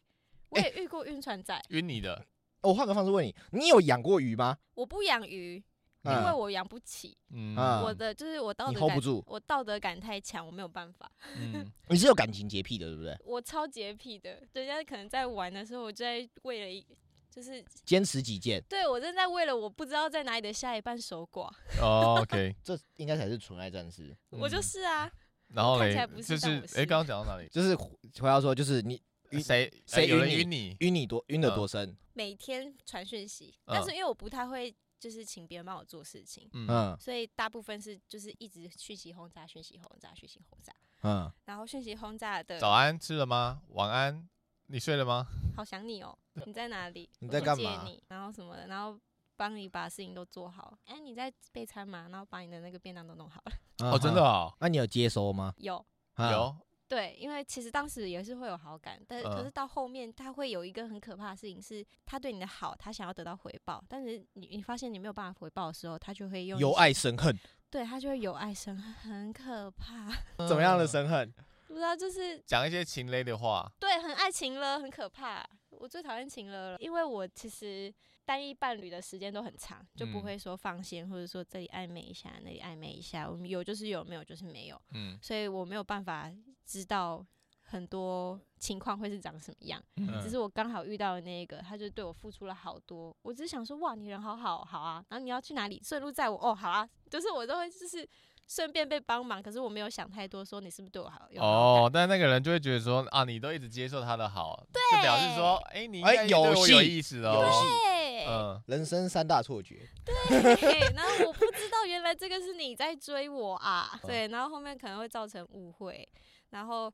[0.50, 1.60] 我也遇过晕船仔。
[1.70, 2.24] 晕、欸、你的？
[2.64, 4.58] 我换个方式问你，你有养过鱼吗？
[4.74, 5.64] 我不养鱼，
[6.04, 7.18] 因为我养不起。
[7.30, 11.12] 嗯，我的就是我道德感，你 hold 不住，我道德感太强，我没有办法。
[11.38, 13.16] 嗯， 你是有感情洁癖的，对不对？
[13.26, 16.86] 我超洁癖的，人家可能在玩的时候，我就在为了一
[17.30, 18.64] 就是坚持己见。
[18.70, 21.50] 对，我正在为了我不知道在哪里的下一半守寡。
[21.82, 24.16] 哦，OK， 这应该才是纯爱战士。
[24.30, 25.12] 我就是啊。
[25.50, 25.94] 然后嘞，
[26.24, 27.48] 就是哎，刚刚讲到哪里？
[27.50, 29.00] 就是回到说，就是你
[29.42, 31.96] 谁谁有人晕你，晕你多晕得多深？
[32.14, 40.74] 每天传讯息，但是因为我不太会，就是请别人帮我做事情，嗯，所以大部分是就是一直讯息轰炸，讯息轰炸，讯息轰炸，
[41.04, 42.60] 嗯，然后讯息轰炸的。
[42.60, 43.62] 早安，吃了吗？
[43.70, 44.28] 晚安，
[44.68, 45.26] 你睡了吗？
[45.56, 47.10] 好想你哦，你在哪里？
[47.20, 47.86] 你在干嘛？
[48.08, 49.00] 然后什么的，然后。
[49.36, 50.78] 帮你把事情都做好。
[50.86, 52.08] 哎，你在备餐吗？
[52.12, 53.52] 然后把你的那个便当都弄好了。
[53.92, 54.54] 哦，真的哦？
[54.60, 55.52] 那你有接收吗？
[55.58, 55.84] 有，
[56.20, 56.56] 有。
[56.88, 67.36] 对，因为其实当时也是会有好感，但是可是到后面他会有一个很可怕的事情，是他对你的好，他想要得到回报，但是你你发现你没有办法回报的时候，他就会用由爱生恨。
[67.70, 70.10] 对，他就会由爱生恨，很可怕。
[70.48, 71.34] 怎么样的生恨？
[71.68, 73.68] 不知道，就是讲一些情勒的话。
[73.80, 75.44] 对，很爱情勒，很可怕。
[75.72, 77.94] 我最讨厌情勒了，因为我其实。
[78.26, 83.30] 单一伴侣的时间都很长，就不会说放线，或者说这里暧昧一下，那里暧昧一下。
[83.30, 84.82] 我们有就是有，没有就是没有。
[84.94, 86.32] 嗯，所以我没有办法
[86.66, 87.26] 知道
[87.62, 89.82] 很多情况会是长什么样。
[89.98, 93.16] 嗯，只是我刚好遇到的那个，他就对我付出了好多。
[93.22, 95.04] 我只是想说，哇，你人好好，好啊。
[95.10, 95.82] 然后你要去哪里？
[95.84, 96.38] 顺路载我。
[96.38, 96.88] 哦，好啊。
[97.10, 98.08] 就是我都会就是。
[98.46, 101.30] 顺便被帮忙，可是我没有想太多，说你是不是对我好？
[101.38, 109.88] 哦，但那个人就会觉得说啊，你都一直接受他的好，对，就表示说，哎，你哎有戏，有意思哦，游戏，嗯，人生三大错觉。
[110.06, 116.08] 对，然后我不知道原来这个是你在追我啊，对，然后后面可能会造成误会，
[116.54, 116.94] 然后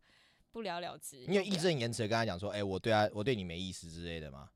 [0.51, 1.23] 不了了之。
[1.27, 4.49] 你有义正言辞跟他讲说，哎，我对他，我对你没意思之类的吗？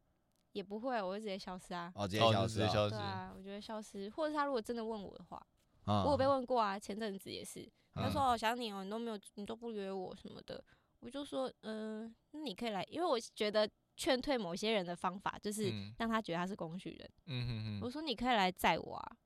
[0.53, 1.91] 也不会，我会直接消失啊。
[1.95, 2.95] 哦，直接消失，直接消失。
[2.95, 5.47] 对啊，我觉得消失，或者他如果真的问我的话。
[5.85, 10.63] 我有被问过啊，前阵子也是，他说哦，想你哦，你都没有，你都不约我什么的，
[11.01, 17.09] 我就说，嗯，那你可以来，因为我觉得劝退某些人的方法就是让他觉得他是工具人。
[17.25, 19.17] 嗯哼哼，我说你可以来载我啊，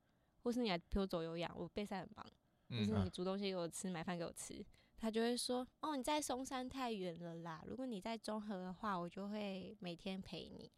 [0.41, 2.25] 或是你来陪我走有氧，我备赛很忙，
[2.71, 4.65] 就是你煮东西给我吃，买饭给我吃，
[4.97, 10.69] 他就会说，哦，你在松山太远了啦，如果你在中和的话，我就会每天陪你。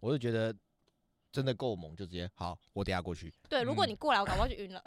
[0.00, 0.54] 我就觉得。
[1.32, 3.30] 真的够猛，就直接好，我等下过去。
[3.46, 4.82] 对，如果你过来，我搞不好就晕了。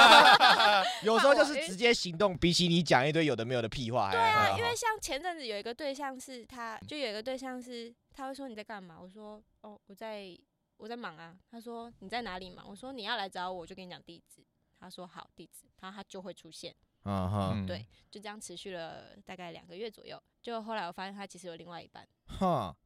[1.04, 4.12] 有时候就是直接行动，比起你讲一堆有的没有的屁话还。
[4.12, 8.98] 对啊，因为像前阵子有一个对象是他，就有一个对象是他会说你在干嘛？
[8.98, 10.34] 我说哦，我在
[10.78, 11.36] 我在忙啊。
[11.50, 12.66] 他说你在哪里忙？
[12.66, 14.42] 我说你要来找我，我就跟你讲地址。
[14.80, 16.74] 他说好，地址，然后他就会出现。
[17.06, 20.20] 嗯哼，对，就这样持续了大概两个月左右。
[20.42, 22.06] 就后来我发现他其实有另外一半。
[22.26, 22.74] 哈。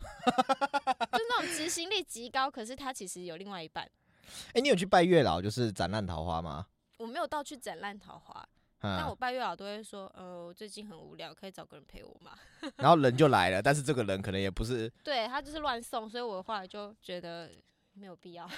[1.12, 3.84] 就那种执行力极高，可是他其实有另外一半。
[4.48, 6.66] 哎、欸，你有去拜月老，就是斩烂桃花吗？
[6.98, 8.46] 我没有到去斩烂桃花，
[8.80, 12.38] 嗯、但我拜月老都会说，呃，我最近很无聊，可以找个人陪我吗？
[12.76, 14.88] 然后人就来了， 但是这个人可能也不是。
[15.02, 17.50] 对，他就是乱送，所以我后来就觉得
[17.94, 18.48] 没有必要。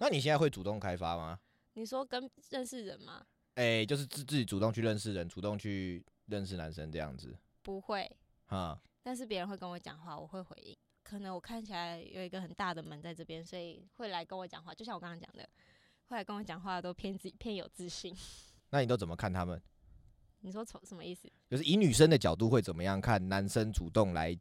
[0.00, 1.38] 那你现在会主动开发吗？
[1.74, 3.24] 你说跟认识人吗？
[3.54, 7.36] 哎、欸，就是自自己主动去认识人，主动去认识男生这样子。
[7.62, 8.10] 不会。
[8.46, 8.88] 哈、嗯。
[9.02, 10.76] 但是别人会跟我讲话，我会回应。
[11.02, 14.72] 可能我看起来有一个很大的门在这边，所以会来跟我讲话。
[14.72, 15.48] 就像我刚刚讲的，
[16.06, 18.16] 会来跟我讲话都偏自偏有自信。
[18.70, 19.60] 那你都怎么看他们？
[20.40, 21.30] 你说从什么意思？
[21.50, 24.36] 就是以女生的角度会怎么样看男生主动来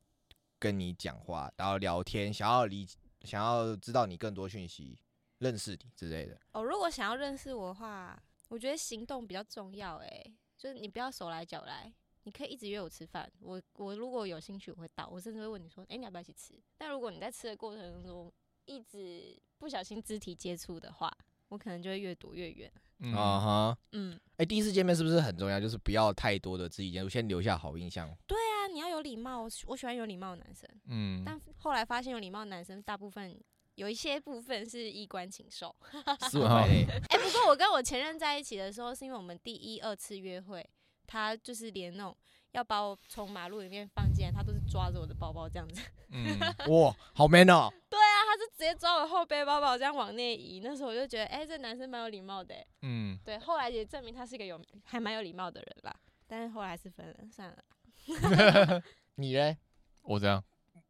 [0.58, 2.88] 跟你讲话，然后聊天，想要理，
[3.22, 4.98] 想要知道你更多讯息，
[5.40, 6.40] 认识你之类的。
[6.54, 8.22] 哦，如果想要认识我的话，
[8.52, 9.96] 我觉得行动比较重要。
[10.00, 10.26] 哎，
[10.58, 11.90] 就是你不要手来脚来，
[12.24, 13.32] 你可以一直约我吃饭。
[13.40, 16.54] 我我如果有兴趣，我会到，我甚至会问你说，哎，你要不要一起吃？
[16.78, 18.30] 但如果你在吃的过程中
[18.66, 21.10] 一直不小心肢体接触的话，
[21.48, 22.70] 我可能就会越躲越远。
[23.16, 25.58] 啊哈，嗯，哎，第一次见面是不是很重要？
[25.58, 28.14] 就是不要太多的肢体接触，先留下好印象。
[28.28, 29.44] 对啊，你要有礼貌。
[29.44, 30.70] 我我喜欢有礼貌的男生。
[30.88, 33.40] 嗯，但后来发现有礼貌的男生大部分
[33.82, 35.76] 有一些部分是衣冠禽兽。
[36.30, 36.64] 是吗？
[37.10, 40.64] 哎，不过我跟我前任在一起的时候，是因为我们第一二次约会，
[41.08, 42.16] 他就是连那种
[42.52, 45.82] 要把我从马路里面放进来，他都是抓着我的包包这样子。
[46.12, 46.38] 嗯，
[46.70, 47.74] 哇，好 man 哦。
[47.90, 48.22] 对啊。
[48.32, 50.62] 他是直接抓我后背包，把我这样往内移。
[50.64, 52.56] 那时候我就觉得，哎、欸，这男生蛮有礼貌的。
[52.82, 53.38] 嗯，对。
[53.40, 55.94] 后来也证明他是一个有还蛮有礼貌的人啦。
[56.28, 58.82] 但是后来还是分了，算了。
[59.16, 59.58] 你嘞？
[60.04, 60.42] 我这样，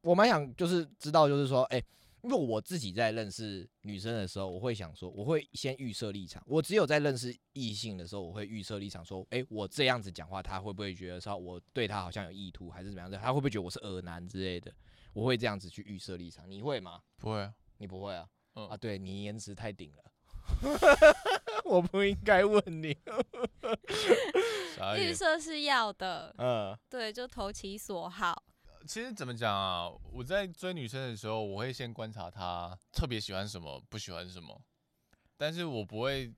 [0.02, 1.86] 我蛮想就是知道，就是说，哎、欸，
[2.24, 6.44] 因为我自己在认识女生的时候，我会想说，我会先预设立场。
[6.46, 13.18] 我只有在认识异性的时候，我会预设立场，说，哎、欸，我这样子讲话，他会不会觉得说我对他好像有意图，还是怎么样的？
[13.18, 14.72] 他会不会觉得我是恶男之类的？
[15.14, 17.02] 我会这样子去预设立场，你会吗？
[17.18, 18.28] 不会，你不会啊？
[18.56, 20.04] 嗯、啊，对你颜值太顶了，
[21.66, 22.96] 我不应该问你。
[24.98, 28.44] 预设是要的，嗯，对，就投其所好。
[28.88, 29.90] 其实怎么讲啊？
[30.12, 34.62] 我在追女生的时候，我会先观察她特别喜欢什么，不喜欢什么，
[35.38, 36.34] 但是我不会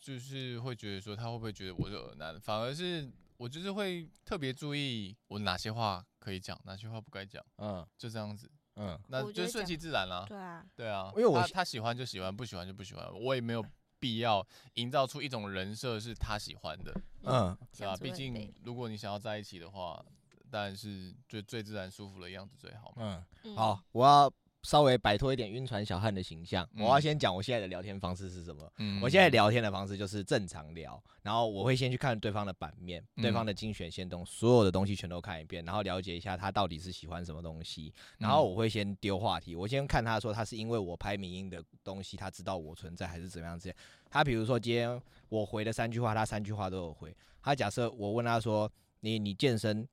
[0.00, 3.10] 就是会觉得说她会不会觉得我是恶男，反而是。
[3.38, 13.62] 我就是会特别注意我哪些话可以讲，哪些话不该讲，嗯，就这样子，嗯，那就顺其自然了，对啊，对啊，因为我他，喜欢就喜欢，不喜欢就不喜欢，我也没有
[13.98, 14.42] 必要
[14.76, 17.94] 营造出一种人设是他喜欢的，嗯，是吧？
[17.98, 20.02] 毕竟如果你想要在一起的话，
[20.50, 24.32] 当然是最最自然舒服的样子最好嘛，嗯，好，我要。
[24.62, 28.68] 稍微摆脱一点晕船小汉的形象，我要先讲我现在的聊天方式是什么。
[28.78, 43.72] 嗯，我现在聊天的方式就是正常聊，然后我会先去看对方的版面，对方的精选限动，所有的东西全都看一遍，然后了解一下他到底是喜欢什么东西，然后我会先丢话题，我先看他说他是因为我拍民音的东西，他知道我存在还是怎么样子。
[44.10, 47.16] 他比如说今天我回的三句话，他三句话都有回。
[47.40, 48.68] 他假设我问他说。
[49.00, 49.86] 你你健身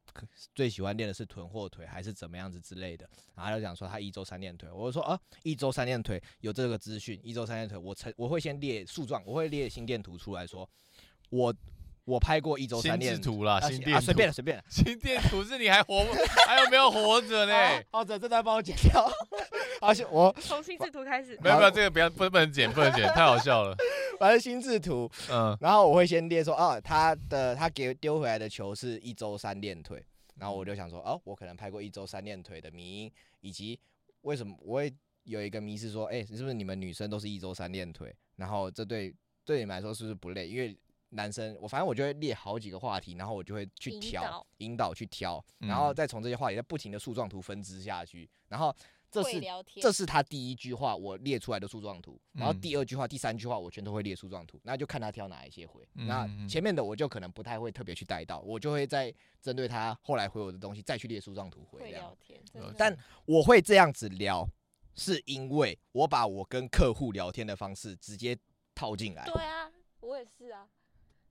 [0.55, 3.09] 最喜欢练的是臀或腿还是怎么样子之类的？
[3.35, 10.69] 然后他就讲说他一周三练腿，我就说啊，一周三练腿有这个资讯，一周三练腿，我成我会先列树状，我会列心电图出来说，
[11.29, 11.53] 我。
[12.05, 16.05] 我拍过一周三练图啦，心电图随便了随便了， 心电图是你还活
[16.45, 17.53] 还有没有活着呢？
[17.91, 19.09] 好的，正在帮我剪掉。
[19.81, 23.75] 而且我从心智图开始，没有没有这个不要不不能剪不能剪，太好笑了。
[24.19, 30.01] 反正心智图，嗯，然后我会先列说，哦，他的他给丢回来的球是一周三练腿，
[30.37, 33.79] 然后我就想说，哦，我可能拍过一周三练腿的迷因，以及
[34.21, 34.93] 为什么我会
[35.23, 38.13] 有一个迷思说，哎，是不是你们女生都是一周三练腿？
[38.37, 40.47] 然后这对对你们来说是不是不累？
[40.47, 40.77] 因为
[41.13, 48.75] 男生，我反正我就会列好几个话题，然后我就会去挑引导去挑，然后再从这些话题再不停的树状图分支下去，然后
[49.11, 49.41] 这是
[49.79, 62.17] 这是他第一句话我列出来的树状图，然后第二句话、第三句话我全都会列树状图，那就看他挑哪一些回，那前面的我就可能不太会特别去带到，我就会再针对他后来回我的东西再去列树状图回这样，
[62.75, 64.49] 但我会这样子聊，
[64.95, 68.35] 是因为我把我跟客户聊天的方式直接
[68.73, 70.67] 套进来，对啊，我也是啊。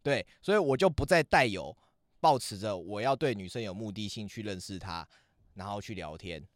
[0.02, 1.76] 对，所以我就不再带有
[2.20, 5.06] 抱持着我要对女生有目的性去认识她，
[5.54, 6.46] 然后去聊天。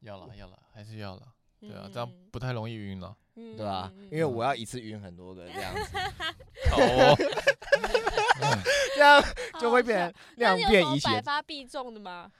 [0.00, 1.32] 要了，要了，还是要了。
[1.60, 3.92] 对啊，这样不太容易晕了，对吧？
[4.10, 5.96] 因为我要一次晕很多个这样子。
[6.70, 7.16] 好哦。
[8.94, 9.22] 这样
[9.60, 12.30] 就会变成量变疑百发必中的吗？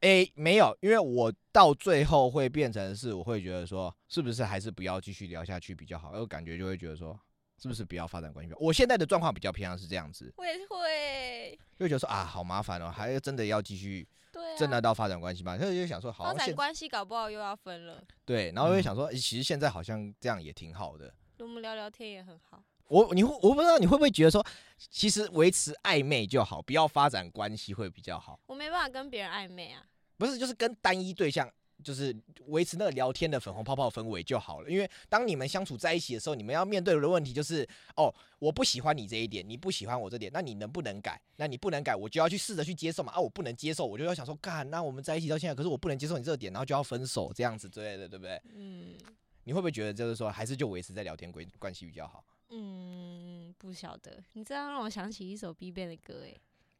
[0.00, 6.10] 诶，没有，因为我到最后会变成是，我会觉得说，是不是还是不要继续聊下去比较好？
[6.12, 7.18] 我感觉就会觉得说。
[7.60, 8.52] 是不是不要发展关系？
[8.58, 10.32] 我现在的状况比较偏向是这样子。
[10.36, 15.56] 我也会，就觉得说啊，好麻烦哦，还要真的要继续， 对真的到发展关系吗？
[15.58, 18.02] 所以就想说，好，发展关系搞不好又要分了。
[18.24, 21.12] 对，然后又想说，其实现在好像这样也挺好的。
[21.38, 22.62] 我们聊聊天也很好。
[22.88, 24.44] 我你会我不知道你会不会觉得说，
[24.90, 28.38] 其实维持暧昧就好，不要发展关系会比较好。
[28.46, 29.82] 我没办法跟别人暧昧啊。
[30.18, 31.50] 不是，就是跟单一对象。
[31.86, 32.12] 就是
[32.46, 37.64] 维持那个聊天的粉红泡泡氛围就好了，因为当你们相处在一起的时候，你们要面对的问题就是，
[37.94, 41.20] 哦，我不喜欢你这一点，你不喜欢我这点，那你能不能改？
[41.36, 43.12] 那你不能改，我就要去试着去接受嘛。
[43.12, 48.42] 啊，我不能接受，我就要想说，干，那我们在一起到现在，可是我不能接受你这个点，然后就要分手这样子之类的，对不对？
[48.52, 48.96] 嗯。
[49.44, 52.24] 你会不会觉得就是说，还是就维持在聊天关关系比较好？
[52.48, 54.20] 嗯，不晓得。
[54.32, 56.36] 你这样让我想起一首 BIGBANG 的歌，诶。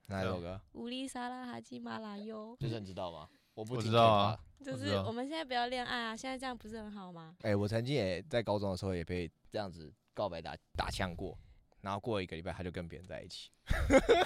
[0.09, 0.61] 哪首歌？
[0.75, 2.57] 乌里沙拉哈基马拉哟。
[2.61, 3.29] 就是你知道吗？
[3.57, 4.39] 我不知道啊。
[4.63, 7.35] 就是我们现在不要恋爱啊，现在这样不是很好吗？
[7.43, 11.39] 哎，我曾经也在高中的时候也被这样子告白打打枪过，
[11.81, 13.51] 然后过了一个礼拜他就跟别人在一起。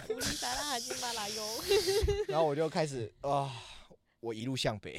[0.08, 1.42] 乌里沙拉哈基马拉哟。
[2.28, 3.52] 然后我就开始啊，
[4.20, 4.96] 我一路向北。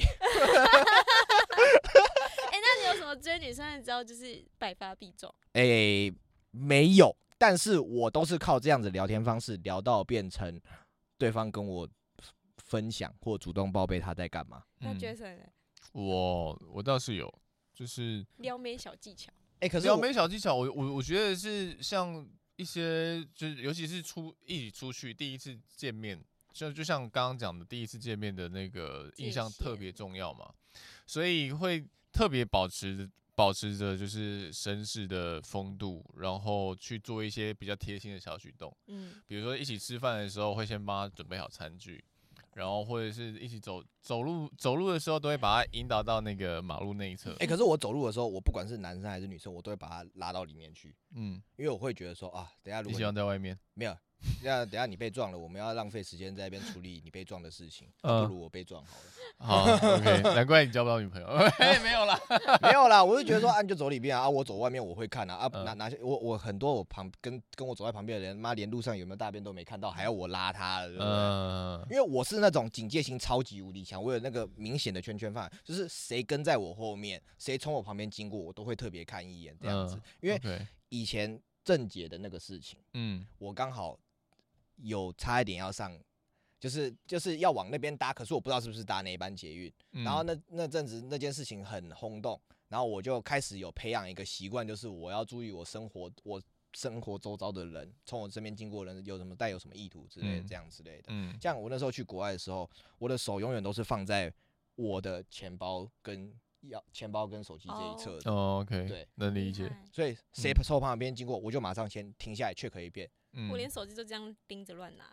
[2.50, 5.34] 哎，那你有什么追女生的招就是百发必中？
[5.54, 6.12] 哎，
[6.50, 7.14] 没有。
[7.36, 10.60] 但是我都是靠这样子聊天方式聊到变成
[11.18, 11.88] 对方跟我
[12.72, 14.64] 分享或主动报备他在干嘛。
[14.78, 15.42] 那 Jason 呢？
[15.92, 17.30] 我我倒是有，
[17.74, 19.30] 就是撩妹小技巧。
[19.60, 26.18] 哎，可是撩妹小技巧，我我我觉得是像一些，就是尤其是出一起出去第一次见面，
[26.54, 30.50] 就就像刚刚讲的第一次见面的那个印象特别重要嘛，
[31.06, 33.10] 所以会特别保持。
[33.34, 42.04] 保持着就是绅士的风度，然后去做一些比较贴心的小举动，嗯，比如说一起吃饭的时候会先帮他准备好餐具，
[42.54, 47.32] 然后或者是一起走走路走路的时候都会把他引导到那个马路那一侧。
[47.32, 53.96] 哎、欸，可是我走路的时候，我不管是男生还是女生，我都会把他拉到里面去，嗯，因为我会觉得说啊，等下如果你你喜欢在外面没有。
[54.42, 59.04] 那等下你被撞了，我们要浪费时间在那边处理你被撞的事情，不如我被撞好了。
[59.38, 59.64] 好
[59.96, 61.26] ，OK，难怪你交不到女朋友。
[61.82, 62.20] 没有啦，
[62.62, 71.08] 没有啦，我就觉得说，啊，你就走里边啊，我走外面我会看啊，啊，哪哪些我我很多我旁跟跟我走在旁边的人，妈连路上有没有大便都没看到，还要我拉他了，对不对？
[71.08, 71.86] 嗯。
[71.90, 79.98] 因为我是那种警戒心超级无敌强，我有那个明显的圈圈范，就是谁跟在我后面，谁从我旁边经过，我都会特别看一眼这样子。
[80.20, 80.40] 因为
[80.90, 83.98] 以前郑姐的那个事情，嗯，我刚好。
[84.82, 85.98] 有差一点要上，
[86.60, 89.72] 就是就是要往那边搭，可是我不知道是不是搭那一班捷运。
[89.92, 101.04] 嗯、然后那那阵子那件事情很轰动，然后我就开始有培养一个习惯，就是我要注意我生活我生活周遭的人，从我身边经过的人有什么带有什么意图之类的，嗯、这样之类的。
[101.08, 102.68] 嗯，像我那时候去国外的时候，
[102.98, 104.32] 我的手永远都是放在
[104.74, 108.30] 我的钱包跟要钱包跟手机这一侧的。
[108.32, 109.70] 哦，OK，对，能理解。
[109.92, 113.10] 所以谁从旁边经过，我就马上先停下来 check 一遍。
[113.34, 115.04] 嗯、我连手机都这样盯着乱拿，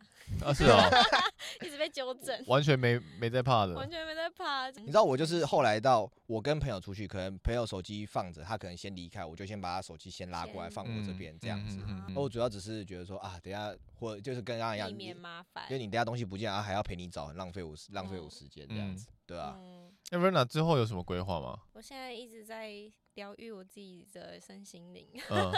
[0.46, 0.90] 啊是啊，
[1.66, 4.70] 一直被纠正，完全没没在怕的，完全没在怕。
[4.72, 11.80] 你知道我就是后来到我跟朋友出去，可能朋友手机放着，他可能先离开，我就先把他手机先拉过来放我这边这样子。
[12.16, 19.58] 我主要只是觉得说啊，等下或就是跟刚刚一样，避免麻烦，因为你等下东西不见啊，还要陪你找，很浪费我浪费我时间这样子，嗯、对啊。
[20.12, 21.58] 那 Verna 之后有什么规划吗？
[21.74, 22.72] 我现在一直在
[23.14, 25.08] 疗愈我自己的身心灵。
[25.30, 25.52] 嗯，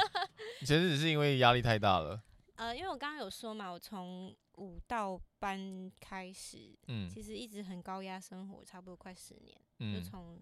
[0.59, 2.21] 其实只是因为压力太大了。
[2.61, 10.39] 呃，因为我刚刚有说嘛，我从舞蹈班开始，嗯，其实一直很高压生活，差不多快十年，嗯，就从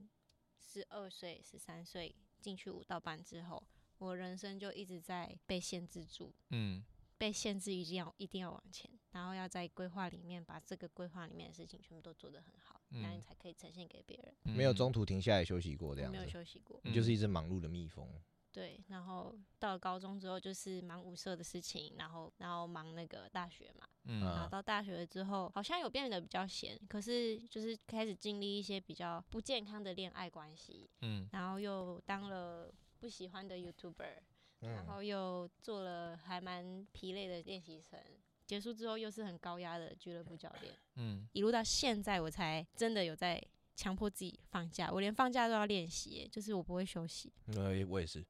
[0.59, 3.63] 十二岁、十三岁进去舞蹈班之后，
[3.99, 6.83] 我人生就一直在被限制住，嗯，
[7.17, 14.53] 被限制一定要一定要往前，然后要在规划里面把这个规划里面的事情全部都做得很好，那、嗯、你才可以呈现给别人。
[14.53, 18.05] 没有中途停下来休息过这样子，没有休息过，你就是一只忙碌的蜜蜂。
[18.51, 34.15] 对，然后到了高中之后就是忙舞社的事情，然后然后忙那个大学嘛，嗯，然后到大学了之后好像有变得比较闲，可是就是开始经历一些比较不健康的恋爱关系，嗯，然后又当了不喜欢的 YouTuber，
[34.61, 37.99] 嗯，然后又做了还蛮疲累的练习生，
[38.47, 43.39] 结束之后又是很高压的俱乐部教练，嗯，一路到现在我才真的有在
[43.75, 48.25] 强迫自己放假，我连放假都要练习，就是我不会休息，呃，我也是。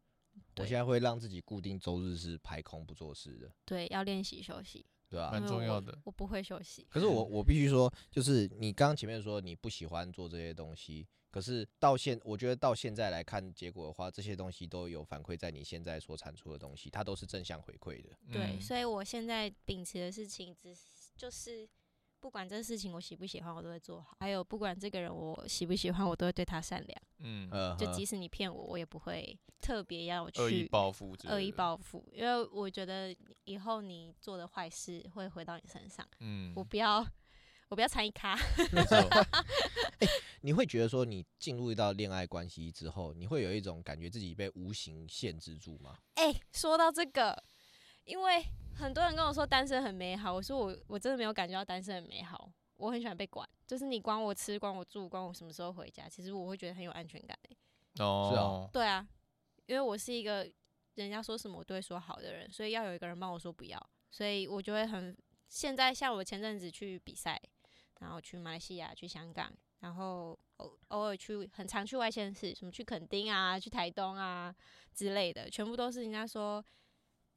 [0.60, 3.52] 我现在会让自己固定周日是排空不做事的。
[3.66, 5.98] 对，要练习休息，对啊，蛮重要的。
[6.04, 6.86] 我不会休息。
[6.90, 18.10] 可是我我必须说，就是你刚刚前面说你不喜欢做这些东西，可是到现我觉得到现在来看结果的话，这些东西都有反馈在你现在所产出的东西，它都是正向回馈的。
[18.32, 20.76] 对，所以我现在秉持的事情只
[21.16, 21.68] 就是。
[22.20, 24.18] 不管这事情我喜不喜欢，我都会做好。
[24.20, 27.02] 还有，不管这个人我喜不喜欢，我都会对他善良。
[27.20, 31.16] 嗯，就即使你骗我，我也不会特别要去恶意报复。
[31.26, 33.16] 恶意报复，因为我觉得
[33.46, 36.06] 以后你做的坏事会回到你身上。
[36.20, 37.06] 嗯，我不要，
[37.70, 38.36] 我不要参与咖。
[40.00, 40.08] 欸，
[40.42, 45.98] 你会觉得说，你进入到恋爱关系之后，你会有一种感觉自己被无形限制住吗？
[46.16, 47.44] 哎，说到这个，
[48.04, 48.46] 因为。
[48.76, 52.52] 很多人跟我说单身很美好，我说我我真的没有感觉到单身很美好。
[52.78, 57.38] 我很喜欢被管，就是你管我吃，管我住，管我什么时候回家，其实我会觉得很有安全感。
[58.00, 59.06] 哦，是啊，对啊，
[59.66, 60.50] 因为我是一个
[60.96, 65.16] 人家说什么我都会说好的人，所以要有一个人帮我说不要，所以我就会很。
[65.50, 67.42] 现在像我前阵子去比赛，
[68.00, 74.56] 然后去马来西亚、去香港，然后偶偶尔去很常去外县市，什么去垦丁啊、去台东啊
[74.94, 76.64] 之类的，全部都是人家说，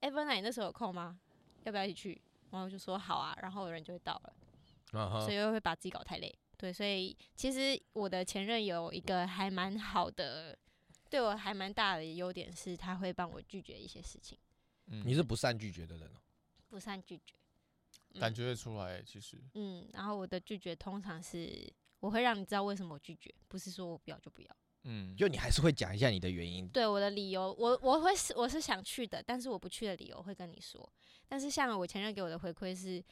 [0.03, 1.19] 哎，Verna 你那时候有空吗？
[1.63, 2.23] 要不要一起去？
[2.51, 4.33] 然后我就说好啊，然后有人就会到了
[4.91, 5.25] ，uh huh.
[5.25, 6.37] 所以又会把自己搞太累。
[6.59, 10.59] 对，所以其实我的前任有一个还蛮好的，
[11.09, 14.37] 对我还蛮大的优点是，他会帮我拒绝一些事情。
[14.87, 16.19] 嗯，你是不善拒绝的人哦？
[16.69, 17.37] 不善拒绝，
[18.15, 19.41] 嗯、感觉得出来，其实。
[19.55, 24.57] 嗯，然后我的拒绝通常是，我会让你知道为什么我拒绝，不是说我不要就不要。
[24.85, 26.69] 嗯，就你还是会讲一下你的原因。
[26.69, 30.93] 对，我的理由，我我会是我是想去的，但是我不去的理由会跟你说。
[31.29, 33.03] 但是像我前任给我的回馈是，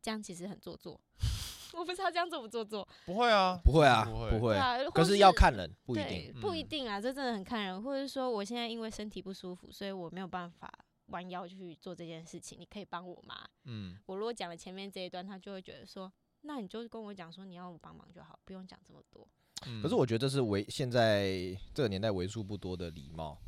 [0.00, 1.00] 这样其实很做作。
[1.74, 2.86] 我不知道这样做不做作。
[3.04, 4.56] 不会啊，不会啊，不会。
[4.94, 7.82] 可是要看人，不一定，不一定啊，这真的很看人。
[7.82, 10.72] 或者说我现在因为身体不舒服，所以我没有办法
[11.08, 13.46] 弯腰去做这件事情，你可以帮我吗？
[13.64, 16.10] 嗯，我如果讲了前面这一段，他就会觉得说，
[16.40, 19.28] 那你就跟我讲说你要我帮忙就好，不用讲这么多。
[19.66, 21.30] 嗯、可是我觉得这是为现在
[21.74, 23.38] 这个年代为数不多的礼貌。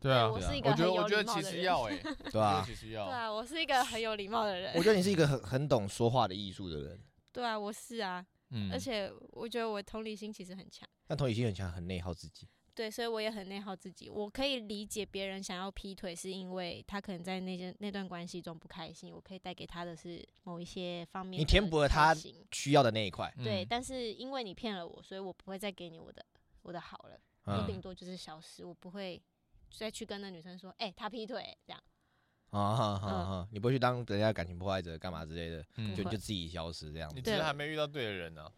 [0.00, 1.22] 对啊，我是一个很有礼貌的人。
[1.22, 1.98] 我觉得其实要哎，
[2.30, 3.04] 对啊，其实要。
[3.04, 4.72] 对啊，我是一个很有礼貌的人。
[4.74, 6.98] 我觉得你是一个很很懂说话的艺术的人。
[7.32, 10.88] 对啊，我是啊，嗯，而且我觉得我同理心其实很强。
[11.06, 12.48] 但同理心很强，很内耗自己。
[12.80, 14.08] 对，所以我也很内耗自己。
[14.08, 19.12] 我可以理解别人想要劈腿，是因为他可能在那些那段关系中不开心。
[19.12, 22.16] 我可以带给他的是某一些方面，你填补了他
[22.50, 23.30] 需要的那一块。
[23.44, 26.24] 对，但是因为你骗了我，所以我不会再给你我的
[26.62, 27.20] 我的好了。
[27.44, 29.20] 我顶多就是消失，我不会
[29.70, 31.82] 再去跟那女生说，哎，他劈腿这样。
[32.48, 33.48] 啊哈哈哈！
[33.52, 35.62] 你不会去当人家感情破坏者干嘛之类的，
[35.94, 37.12] 就就自己消失这样。
[37.14, 38.50] 你其实还没遇到对的人呢。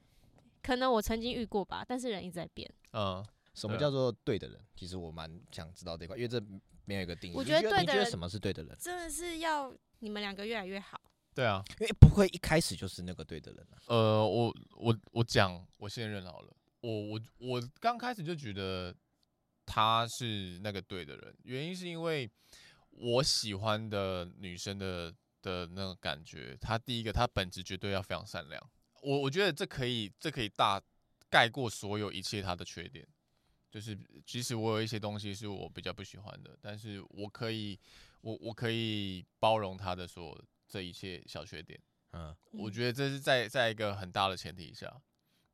[0.63, 2.73] 可能我曾经遇过吧，但是人一直在变。
[2.93, 3.27] 嗯。
[3.55, 4.61] 什么叫做对的人？
[4.75, 6.41] 其实我蛮想知道这块，因为这
[6.85, 7.37] 没有一个定义。
[7.37, 8.77] 我觉得对的人，什么是对的人？
[8.81, 11.01] 真的是要你们两个越来越好。
[11.35, 13.79] 对啊，因为不会一开始就是那个对的人啊。
[13.87, 18.95] 呃，我我我讲我现任好了，我我我刚开始就觉得
[19.65, 22.31] 他是那个对的人，原因是因为
[22.91, 28.71] 我喜欢的女生的的那个感觉，她第一个她本质绝对要非常善良，
[29.03, 30.83] 我我觉得这可以这可以大
[31.31, 33.09] 盖过所有一切她的缺点。
[33.73, 37.81] 就是，即使我有一些东西是我比较不喜欢的，但是我可以，
[38.21, 41.81] 我我可以包容他的所有这一切小缺点。
[42.13, 44.95] 嗯，我觉得这是在在一个很大的前提下，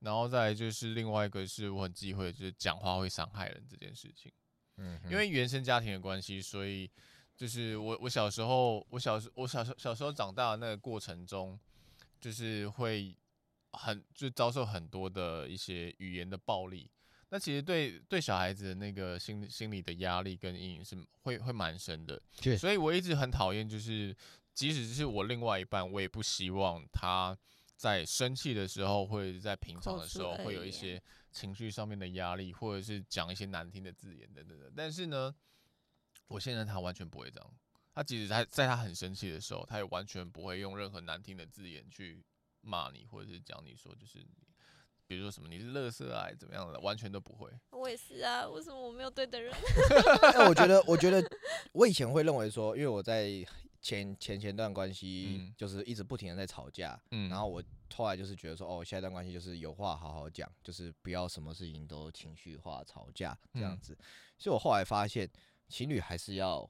[0.00, 4.32] 然后再来就是另外一个是我很忌讳，就是讲话会伤害人这件事情。
[4.78, 6.90] 嗯，因为原生家庭的关系，所以
[7.36, 11.56] 就是我我小时候，我小时我小时小时候长大的那个过程中，
[12.20, 13.16] 就是会
[13.74, 16.90] 很就遭受很多的一些语言的暴力。
[17.30, 24.16] 那其实对对小孩子的那个心心理的压力跟阴影是会会蛮深的，对所以我一直很讨厌，就是
[24.54, 27.36] 即使是我另外一半，我也不希望他
[27.76, 34.72] 在生气的时候，或者在平常的时候会有一些情绪上面的压力，或者是讲一些难听的字眼等等的。
[34.74, 35.34] 但是呢，
[36.28, 37.54] 我现在他完全不会这样，
[37.92, 42.24] 他即使他在他很生气的时候，他也完全不会用任何难听的字眼去
[42.62, 44.26] 骂你，或者是讲你说就是。
[45.08, 47.50] 比如说什么你是乐色啊，怎么样的，完全都不会。
[47.70, 49.52] 我也是啊，为什么我没有对的人？
[50.34, 51.20] 那我觉得，我觉得
[51.72, 53.26] 我以前会认为说，因为我在
[53.80, 57.62] 前前前段关系就是一直不停的在吵架，嗯，然后我
[57.94, 63.96] 后来就是觉得说，哦，下一段关系就是有话好好讲，就是不要什么事情都情绪化吵架这样子。
[63.98, 64.04] 嗯，
[64.36, 65.26] 所以我后来发现，
[65.68, 66.68] 情侣还是要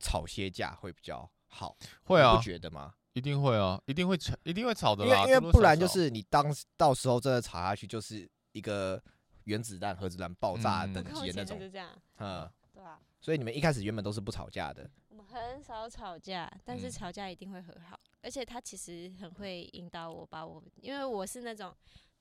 [0.00, 2.94] 吵些架会比较好，会啊，你不觉得吗？
[3.12, 5.16] 一定会啊，一定会吵，一定会吵的啦。
[5.18, 6.46] 因为因为不然就是你当
[6.76, 9.02] 到时候真的吵下去，就是一个
[9.44, 11.58] 原子弹、核子弹爆炸等级的那种。
[11.58, 11.90] 就这样。
[12.18, 13.00] 嗯，对啊。
[13.20, 14.88] 所以你们一开始原本都是不吵架的。
[15.08, 17.98] 我们很少吵架，但是吵架一定会和好。
[18.22, 21.74] 而且他其实很会引导我，把我，因为我是那种，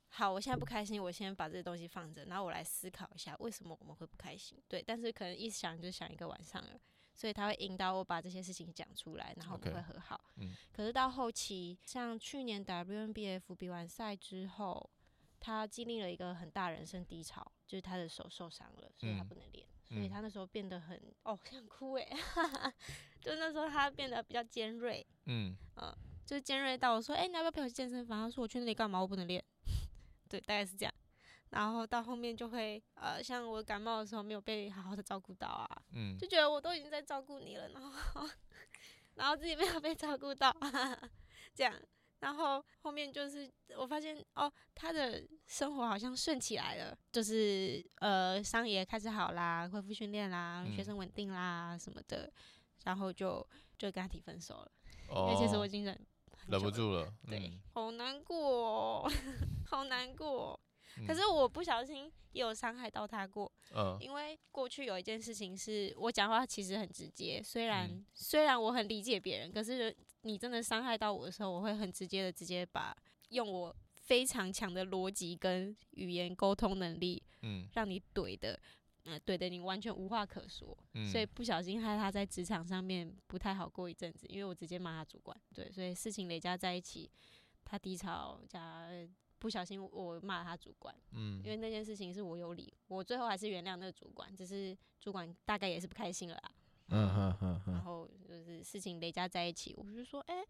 [0.09, 4.57] 好，我现在不开心，我先把这些东西放着，然后我来思考一下为什么我们会不开心。
[4.67, 6.69] 对，但是可能一想就想一个晚上了。
[7.19, 10.31] 所以他会引导我把这些事情讲出来，然后我们会和好。
[10.37, 14.89] 嗯、可是到后期，像去年 WNBF 比完赛之后，
[15.37, 19.67] 他经历了一个很大人生低潮，就是他的手受伤了，所以他不能练。
[19.89, 22.07] 嗯、所以他那时候变得很哦，想哭哎，
[23.19, 25.05] 就那时候他变得比较尖锐。
[25.25, 25.93] 嗯，呃、
[26.25, 28.23] 就是尖锐到我说，哎、欸，你要不要陪我去健身房？
[28.23, 28.97] 他说我去那里干嘛？
[28.97, 29.43] 我不能练。
[30.29, 30.93] 对，大概是这样。
[31.51, 38.29] 然后到后面就会，呃，像我感冒的时候没有被好好的照顾到啊，嗯，就觉得我都已经在照顾你了，然后，
[39.15, 40.55] 然后自己没有被照顾到，
[41.55, 41.73] 这样，
[42.19, 52.31] 然后后面就是我发现哦，他的生活好像顺起来了，就是呃，伤也开始好啦，恢复训练啦，学生稳定啦什么的，
[52.83, 53.45] 然后就
[53.77, 54.71] 就跟他提分手了，
[55.09, 55.99] 哦，因为其实我已经忍
[56.47, 59.09] 忍不住了，对，好难过，
[59.65, 60.59] 好难过。
[60.63, 60.68] 嗯、
[61.07, 63.51] 可是我不小心也有伤害到他过。
[63.75, 72.95] 嗯，因为过去有一件事情是我讲话其实很直接，虽然、嗯、虽然我很理解别人，可是你真的伤害到我的时候，我会很直接的直接把
[73.29, 78.59] 用我非常强的逻辑跟语言沟通能力，嗯，让你怼的。
[79.05, 87.09] 嗯，怼的，你完全无话可说，嗯、所以不小心害他在职场上面不太好过一阵子，因为我直接骂他主管，对，所以事情累加在一起，
[87.63, 88.87] 他低潮加
[89.39, 96.51] 不小心我骂他主管，嗯，因为那件事情是我有理，我最后还是原谅那个主管，只是主管大概也是不开心了啦，
[96.89, 100.47] 嗯哼哼哼，然后就是事情累加在一起，我就说，哎、欸，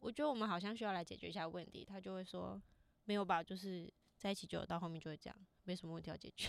[0.00, 2.60] 我觉得我们好像需要来解决一下问题，他就会说，
[3.04, 6.48] 没有吧，就是在一起久了，到后面就会这样，没什么问题要解决。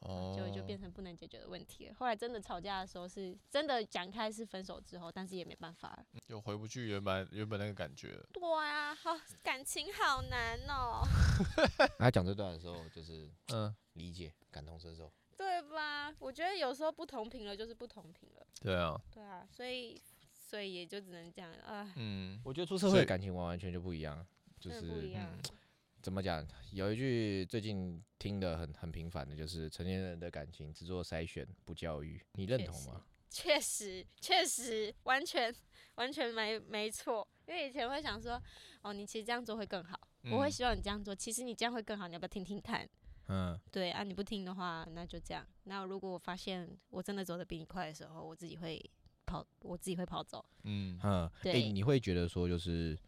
[0.00, 1.94] 哦，就就变成不能解决的问题了。
[1.94, 8.26] 后来真的吵架的时候，是真的讲开是分手之后，但是也没办法了，就回不去原本原本那个感觉了。
[8.32, 9.10] 对啊，好
[9.42, 11.02] 感情好难哦。
[11.98, 16.14] 他讲这段的时候，就是嗯，理解感同身受， 对吧？
[16.18, 18.46] 我觉得有时候不同频了就是不同频了。
[18.60, 20.00] 对啊，对啊，所以
[20.32, 21.92] 所以也就只能这样啊。
[21.96, 24.26] 嗯，我觉得出社会感情完完全就不一样，
[24.58, 25.28] 就是不一样。
[25.30, 25.59] 嗯
[26.02, 26.46] 怎么讲？
[26.72, 33.04] 有一句最近听的很很频繁的，就是成年人的感情只做筛选不教育，你认同吗？
[33.28, 35.54] 确实，确实，完全
[35.96, 37.26] 完全没没错。
[37.46, 38.42] 因为以前会想说，
[38.82, 41.14] 哦，你其实这样做会更好，嗯、我会希望你这样做。
[41.14, 42.88] 其实你这样会更好，你要不要听听看？
[43.28, 45.46] 嗯，对啊，你不听的话，那就这样。
[45.64, 48.82] 那如果我发现我真的走的比你快的时候，我自己会
[49.26, 50.44] 跑，我自己会跑走。
[50.64, 52.98] 嗯嗯，对、欸，你会觉得说就是。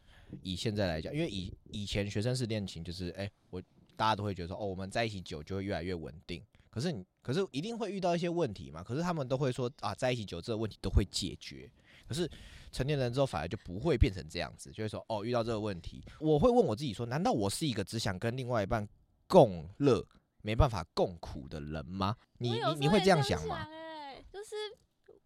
[0.42, 3.62] 以现在来讲，因为以以前学生式恋情就是，哎、欸，我
[3.96, 6.42] 大家都会觉得说，哦，我们在一起久就会越来越稳定。
[6.70, 8.82] 可是你，可是一定会遇到一些问题嘛。
[8.82, 11.70] 可是他们都会说，啊，在一起久这个问题都会解决。
[12.08, 12.28] 可是
[12.70, 18.88] 成年人之后反而就不会变成这样子，就会说，哦，遇到这个问题，我会问我自己说，难道我是一个只想跟另外一半
[19.26, 20.02] 共乐，
[20.40, 22.16] 没办法共苦的人吗？
[22.38, 23.68] 你你你会这样想吗？
[23.70, 24.56] 哎，就是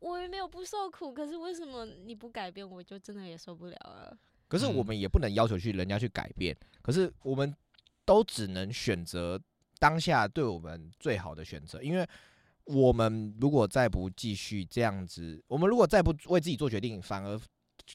[0.00, 4.18] 我也没有不受苦，可是为什么你不改变，我就真的也受不了了。
[4.48, 7.54] 可是我们也不能要求去人家去改变，可是我们
[8.04, 9.40] 都只能选择
[9.78, 12.06] 当下对我们最好的选择，因为
[12.64, 17.40] 我们如果再不继续这样子，我们如果再不为自己做决定，反而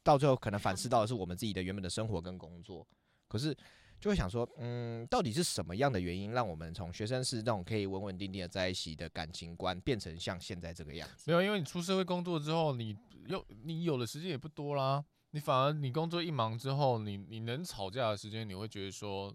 [0.03, 2.85] 到最后可能反思到的是我们自己的原本的生活跟工作。
[3.27, 3.55] 可是
[3.99, 11.23] 就会想说，嗯，到底是什么样的原因让我们从学生是那种可以稳稳定定的在一起的感情观，变成像现在这个样子？
[11.27, 12.95] 没有，因为你出社会工作之后，你
[13.27, 15.03] 又你有的时间也不多啦。
[15.31, 19.33] 你反而你工作一忙之后，你你能吵架的时间，你会觉得说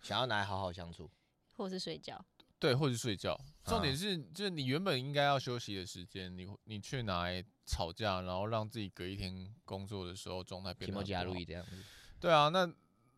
[0.00, 1.10] 想要拿来好好相处，
[1.56, 2.24] 或是睡觉，
[2.58, 3.40] 对，或是睡觉。
[3.64, 11.04] 重点是，就是你原本应该要休息的时间，你你却拿来吵架，然后让自己隔一天工作的时候状态变得不好。
[12.18, 12.68] 对啊，那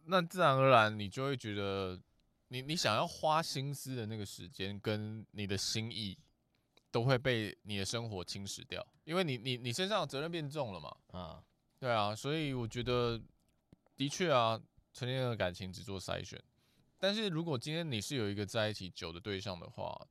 [0.04, 1.98] 那自然而然你就会觉得，
[2.48, 6.18] 你你想要花心思的那个时间跟你的心意，
[6.90, 11.42] 都会被你的生活侵蚀掉，因为你你你身上的责任变重了嘛，啊。
[11.80, 13.20] 对啊，所以我觉得
[13.96, 14.60] 的确啊，
[14.92, 16.42] 成年人的感情只做筛选。
[16.98, 20.08] 但是如果今天你是有一个在一起久的对象的话，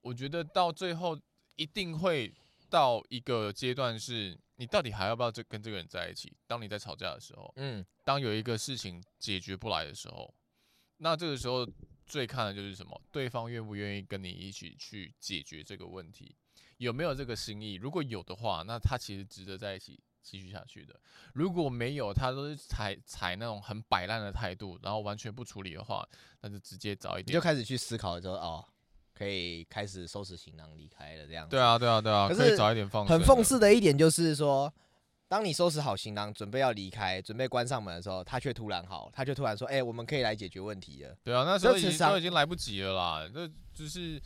[0.00, 1.20] 我觉得到最后
[1.56, 2.32] 一定会
[2.70, 6.34] 到一个阶段，是你到底还要不要这跟这个人在一起？
[6.46, 10.32] 当你在吵架的时候，嗯，当有一个事情解决不来的时候，
[10.96, 11.68] 那这个时候
[12.06, 12.98] 最看的就是什么？
[13.12, 16.34] 对方愿不愿意跟你一起去解决这个问题？
[16.78, 17.74] 有没有这个心意？
[17.74, 20.00] 如果有的话，那他其实值得在一起。
[20.26, 20.98] 继续下去的，
[21.34, 26.04] 如果没有，他都是采采那种很摆烂的态度，然后完全不处理的话，
[26.40, 28.64] 那就直接早一点，你就开始去思考说，哦，
[29.14, 31.48] 可以开始收拾行囊离开了这样。
[31.48, 33.06] 对啊，对啊，对啊，可，可以早一点放。
[33.06, 34.72] 很讽刺的一点就是说，
[35.28, 41.16] 当你收拾好行囊，准备要离开，准备关上门的时候，他却突然好，他却突然说，哎、欸，我们可以来解决问题了。
[41.22, 44.20] 对啊，那时候已经都已经来不及了啦，这就是。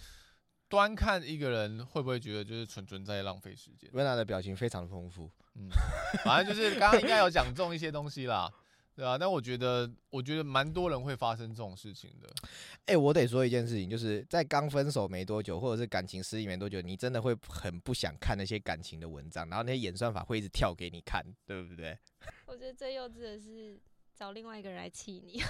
[0.70, 3.90] 端看一个人会不会觉得就是纯纯在浪费时间。
[3.90, 5.68] Rena 的表情非常的丰富，嗯，
[6.24, 8.50] 反正就是刚刚应该有讲中一些东西啦，
[8.94, 12.28] 对啊，但我觉得，我觉得蛮多人会发生这种事情的。
[12.86, 21.98] 哎、欸，我得说一件事情，就是在刚分手没多久，或者是感情失意没多久，你真的会很不想看那些感情的文章，然后那些演算法会一直跳给你看，对不对？
[22.46, 23.80] 我觉得最幼稚的是。
[24.12, 25.42] 找另外一个人来气你，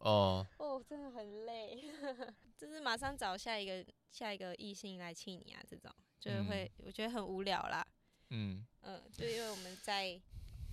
[0.00, 1.78] 哦，哦，真的很累，
[2.56, 7.86] 就是马上找下一个下一个异性来气你啊，这种就是会、嗯、我觉得很无聊啦，
[8.34, 10.20] 嗯嗯，就因为我们在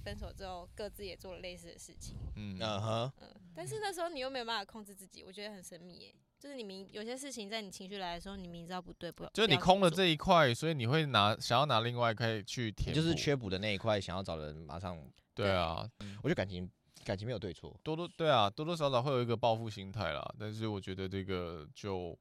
[0.04, 14.98] 分手之后各自也做了类似的事情，嗯嗯哼，嗯，但是那时候你又没有办法控制自己，我觉得很神秘耶，就是你明有些事情在你情绪来的时候，你明知道不对不，就是你空了这一块，所以你会拿想要拿另外一块去填，就是缺补的那一块，想要找人马上，
[15.34, 15.90] 对啊，
[16.24, 16.70] 我觉得感情。
[17.04, 20.36] 感情没有对错，多多对啊，多多少少会有一个报复心态啦。
[20.38, 22.16] 但是我觉得这个就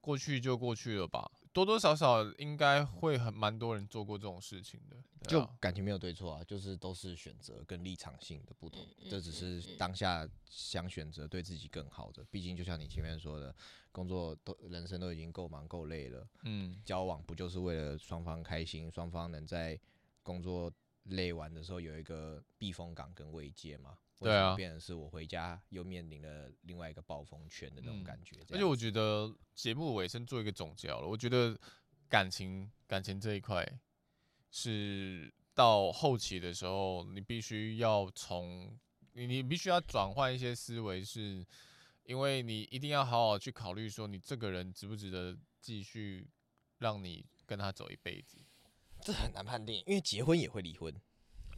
[0.00, 1.28] 过去就过去了吧。
[1.54, 4.96] 多多少少应该会很蛮多人做过这种事情的。
[5.26, 8.84] 就感情没有对错啊，就是都是选择跟立场性的不同。
[9.08, 12.22] 这只是当下想选择对自己更好的。
[12.30, 13.54] 毕竟就像你前面说的，
[13.90, 16.28] 工作都人生都已经够忙够累了。
[16.42, 19.80] 嗯，交往不就是为了双方开心，双方能在
[20.22, 20.70] 工作
[21.04, 23.96] 累完的时候有一个避风港跟慰藉吗？
[24.20, 28.36] 对啊，变成是我回家又面临了另外一个暴风圈的那种感觉。
[28.50, 31.58] 而且我觉得节目尾声做一个总结好了，我觉得
[32.08, 33.66] 感情感情这一块
[34.50, 38.78] 是到后期的时候，你必须要从
[39.12, 41.44] 你你必须要转换一些思维，是
[42.04, 46.26] 因为你一定要好好去考虑说，你这个人值不值得继续
[46.78, 48.38] 让你跟他走一辈子。
[49.00, 50.94] 这很难判定，因为结婚也会离婚。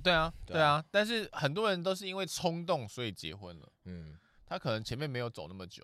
[0.07, 3.73] 对啊，对啊，但是很多人都是因为冲动所以结婚了。
[3.87, 5.83] 嗯，他可能前面没有走那么久，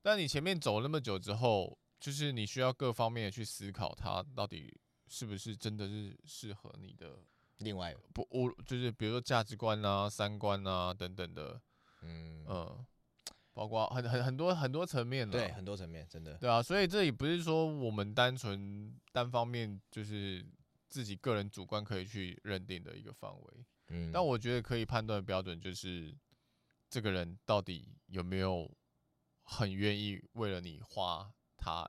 [0.00, 4.72] 但你前面走那么久之后，就是你需要各方面的去思考，他到底
[5.08, 7.18] 是不是真的是适合你的。
[7.58, 11.60] 另外，不，我就是比如说价值观啊、三观啊等等的，
[12.02, 12.86] 嗯嗯，
[13.52, 16.34] 包括很很很多很多层面的，对，很多层面，真的。
[16.34, 20.46] 对啊，所以这也不是说我们单纯单方面就是。
[20.94, 26.14] 自己个人主观可以去认定的一个范围，嗯，但我觉得可以判断的标准就是
[26.88, 28.70] 这个人到底有没有
[29.42, 31.84] 很愿意为了你花他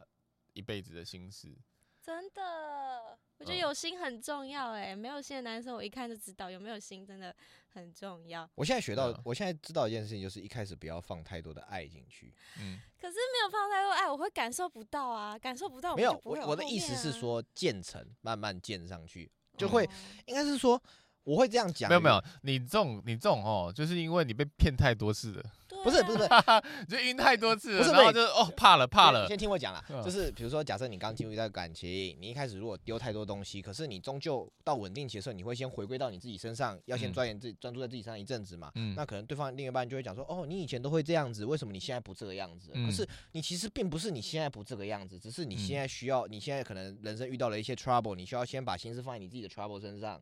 [0.53, 1.56] 一辈子的心思。
[2.01, 7.36] 真的，我觉得有心很重要哎，没有心的男生我一看就知道有没有心真的
[7.76, 8.50] 很重要。
[8.56, 12.34] 我现在学到，我现在知道一件事情，就是一开始不要放太多的爱进去。
[12.58, 15.94] 嗯，可是没有放太多爱，我会感受不到啊，感受不到。
[15.96, 19.88] 没有，我我的意思是说，渐层慢慢建上去，就会
[20.26, 20.82] 应该是说，
[21.26, 21.90] 我会这样讲。
[21.90, 25.44] 没有没有，你这种你这种哦，就是因为你被骗太多次了。
[25.86, 26.30] 不是不是不是，
[26.90, 29.28] 就晕太多次了，不是然后就哦怕了怕了。
[29.28, 38.72] 先听我讲啦，就是比如说，假设你刚进入一段感情，你一开始如果丢太多东西，可是你终究到稳定期的时候，你会先回归到你自己身上，要先钻研自己，专注在自己身上一阵子嘛。
[38.74, 38.96] 嗯。
[38.96, 42.72] 那可能对方另一半就会讲说，哦，你以前都会这样子，为什么你现在不这个样子？
[42.74, 50.20] 可是你其实并不是你现在不这个样子，只是你现在需要，你现在可能人生遇到了一些 trouble，你需要先把心思放在你自己的 trouble 身上。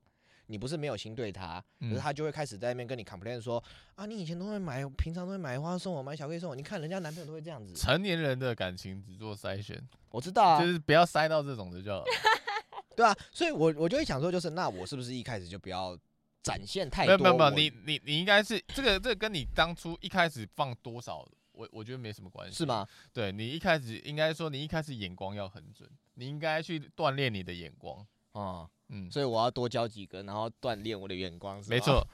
[0.47, 3.63] 你不是没有心对他，可是他就会开始在那边跟你 complain 说
[3.95, 7.73] 啊，你以前都会买，平常都会买花送我，买巧克力送我，你看人家男朋友都会这样子。
[7.73, 12.03] 成年人的感情只做筛选，我知道啊，就是不要塞到这种的就好。
[12.95, 15.97] 对啊，所以我我就会想说，就是那我是不是一开始就不要
[16.43, 17.17] 展现太多？
[17.17, 22.55] 没有没有，你你你应该是这个这个跟你当初一开始放多少，我我觉得没什么关系。
[22.55, 22.87] 是吗？
[23.11, 28.69] 对，你一开始应该说你一开始眼光要很准，你应该去锻炼你的眼光啊。
[28.89, 31.63] 嗯，所以我要多教几个，然后锻炼我的眼光。
[31.67, 32.05] 没错，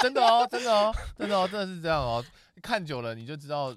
[0.00, 2.24] 真的哦，真的哦，真的哦，真的是这样哦。
[2.62, 3.76] 看久了你就知道，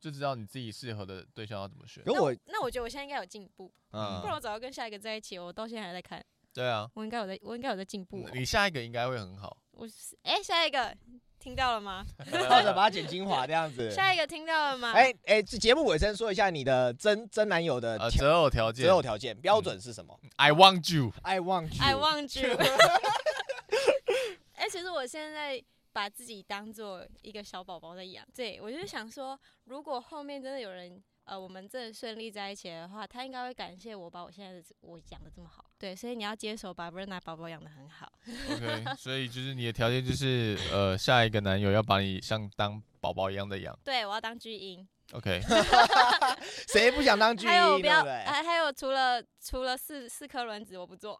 [0.00, 2.02] 就知道你自己适合的对象要怎么选。
[2.06, 6.24] 那我那我觉得我现在应该有进步，嗯，不然我早就跟下一个在一起，我到现在还在看。
[6.52, 8.28] 对啊，我应该有在，我应该有在进步。
[8.32, 9.56] 你下一个应该会很好。
[9.72, 9.86] 我
[10.22, 10.96] 哎，下一个。
[11.40, 12.06] 听到了吗？
[12.30, 13.90] 或者把它剪精华这样子。
[13.90, 14.92] 下一个听到了吗？
[14.92, 22.56] 哎哎，这节目尾声说一下你的真真男友的择偶条件，择偶条件标准是什么？I want you, I want you, I want you。
[24.54, 25.60] 哎，其实我现在
[25.92, 31.02] 把自己当做一个小宝宝在养，对，我就是想说，如果后面真的有人。
[31.30, 35.64] 呃，我们这顺利在一起的话，他应该会感谢我把我现在的我养的这么好。
[35.78, 38.10] 对，所以你要接手把 Verna 宝宝养的很好。
[38.50, 43.78] OK，所以就是你的条件就是，呃，下一个男友要把你像当宝宝一样的养。
[43.84, 44.84] 对，我要当巨婴。
[45.12, 45.40] OK，
[46.66, 47.52] 谁不想当巨婴？
[47.52, 51.16] 还有不要，还还有除了除了四四颗轮子我不做。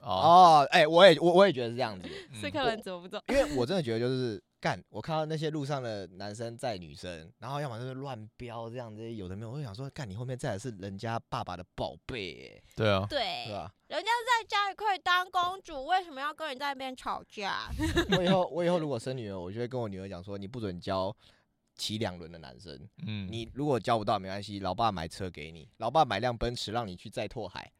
[0.00, 4.42] 哦，哎，我也我我也觉得是这样子，四颗轮子我不做，因为我真的觉得就是。
[4.60, 4.82] 干！
[4.90, 13.72] 我看到那些路上的男生载女生，然后要么就是乱飙这样子，有的没有，我就想说，干，你后面载的是人家爸爸的宝贝，对啊，对，对吧？
[13.88, 17.70] 人家在家里可以当公主，为什么要跟你在那边吵架？
[18.16, 21.16] 我以后我以后如果生女儿，我就会跟我女儿讲说，你不准教
[21.74, 27.72] 骑两轮的男生，嗯，你如果交不到没关系，老爸买车给你，老爸买辆奔驰让你去载拓海。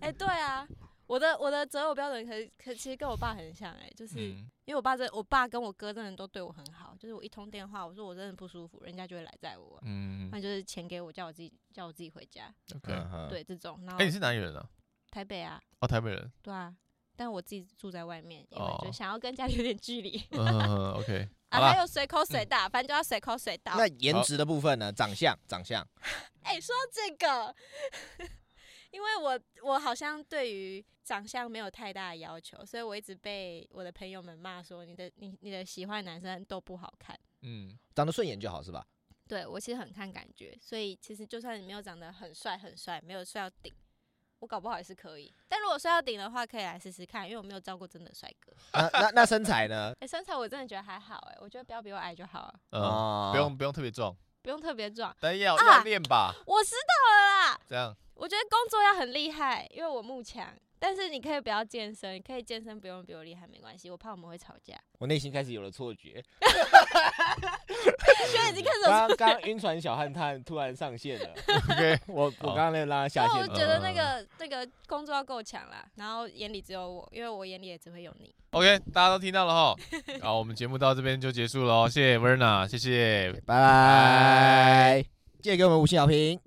[0.00, 0.66] 哎、欸，对啊。
[1.06, 13.80] 我的我的择偶标准可可其实跟我爸很像哎、欸，就是因为我爸这我爸跟我哥真的都对我很好，就是我一通电话我说我真的不舒服，人家就会来载我，嗯，那就是钱给我叫我自己叫我自己回家，OK，对这种。
[13.84, 14.68] 然后，哎，你是哪里人啊？
[15.10, 15.60] 台北啊。
[15.80, 16.32] 哦，台北人。
[16.42, 16.74] 对啊，
[17.14, 20.20] 但我自己住在外面，因为就想要跟家里有点距离。
[20.32, 21.28] 嗯，OK。
[21.50, 23.76] 啊，还有随口随到，反正就要随口随到。
[23.76, 24.92] 那颜值的部分呢？
[24.92, 25.86] 长相，长相。
[26.42, 27.54] 哎，说这个。
[28.90, 37.18] 因为我我好像对于长相没有太大的要求，所以我一直被我的朋友们骂说，你的你你的喜欢男生都不好看。
[37.42, 38.86] 嗯，长得顺眼就好是吧？
[39.28, 43.74] 对，我其实很看感觉，所以其实就算你没有长得很帅很帅，没有帅到顶。
[44.40, 48.52] 我搞不好也是可以，但如果帅到顶的话，可以来试试看，因为我没有照过真的帅哥。
[48.74, 49.92] 那那那身材呢？
[50.00, 52.54] 哎、 欸，身材我真的觉得还好，哎，我觉得不要比我矮就好了。
[52.70, 56.34] 嗯，哦、不用不用特别壮，不用特别壮，但要要练吧。
[56.46, 57.60] 我知道了啦。
[57.66, 57.96] 这样。
[58.16, 60.52] 我觉得工作要很厉害，因为我慕强。
[60.78, 64.74] 但是你可以不要健身，你可以健身不用比我厉害没关系，我怕我们会吵架。
[64.98, 66.22] 我内心开始有了错觉，
[68.30, 68.82] 现在已经开始。
[68.84, 71.30] 刚刚晕船小汉探突然上线了，
[71.72, 73.40] OK，我我刚刚那个拉他下线。
[73.40, 78.34] 我觉得那个那个工作要够强啦，然后眼里只有我，因为我眼里也只会有你。
[78.50, 79.74] OK，大家都听到了哈，
[80.20, 85.04] 好，我们节目到这边就结束了哦，谢谢 Verna，谢谢，拜拜，
[85.42, 86.38] 记得给我们五星好评。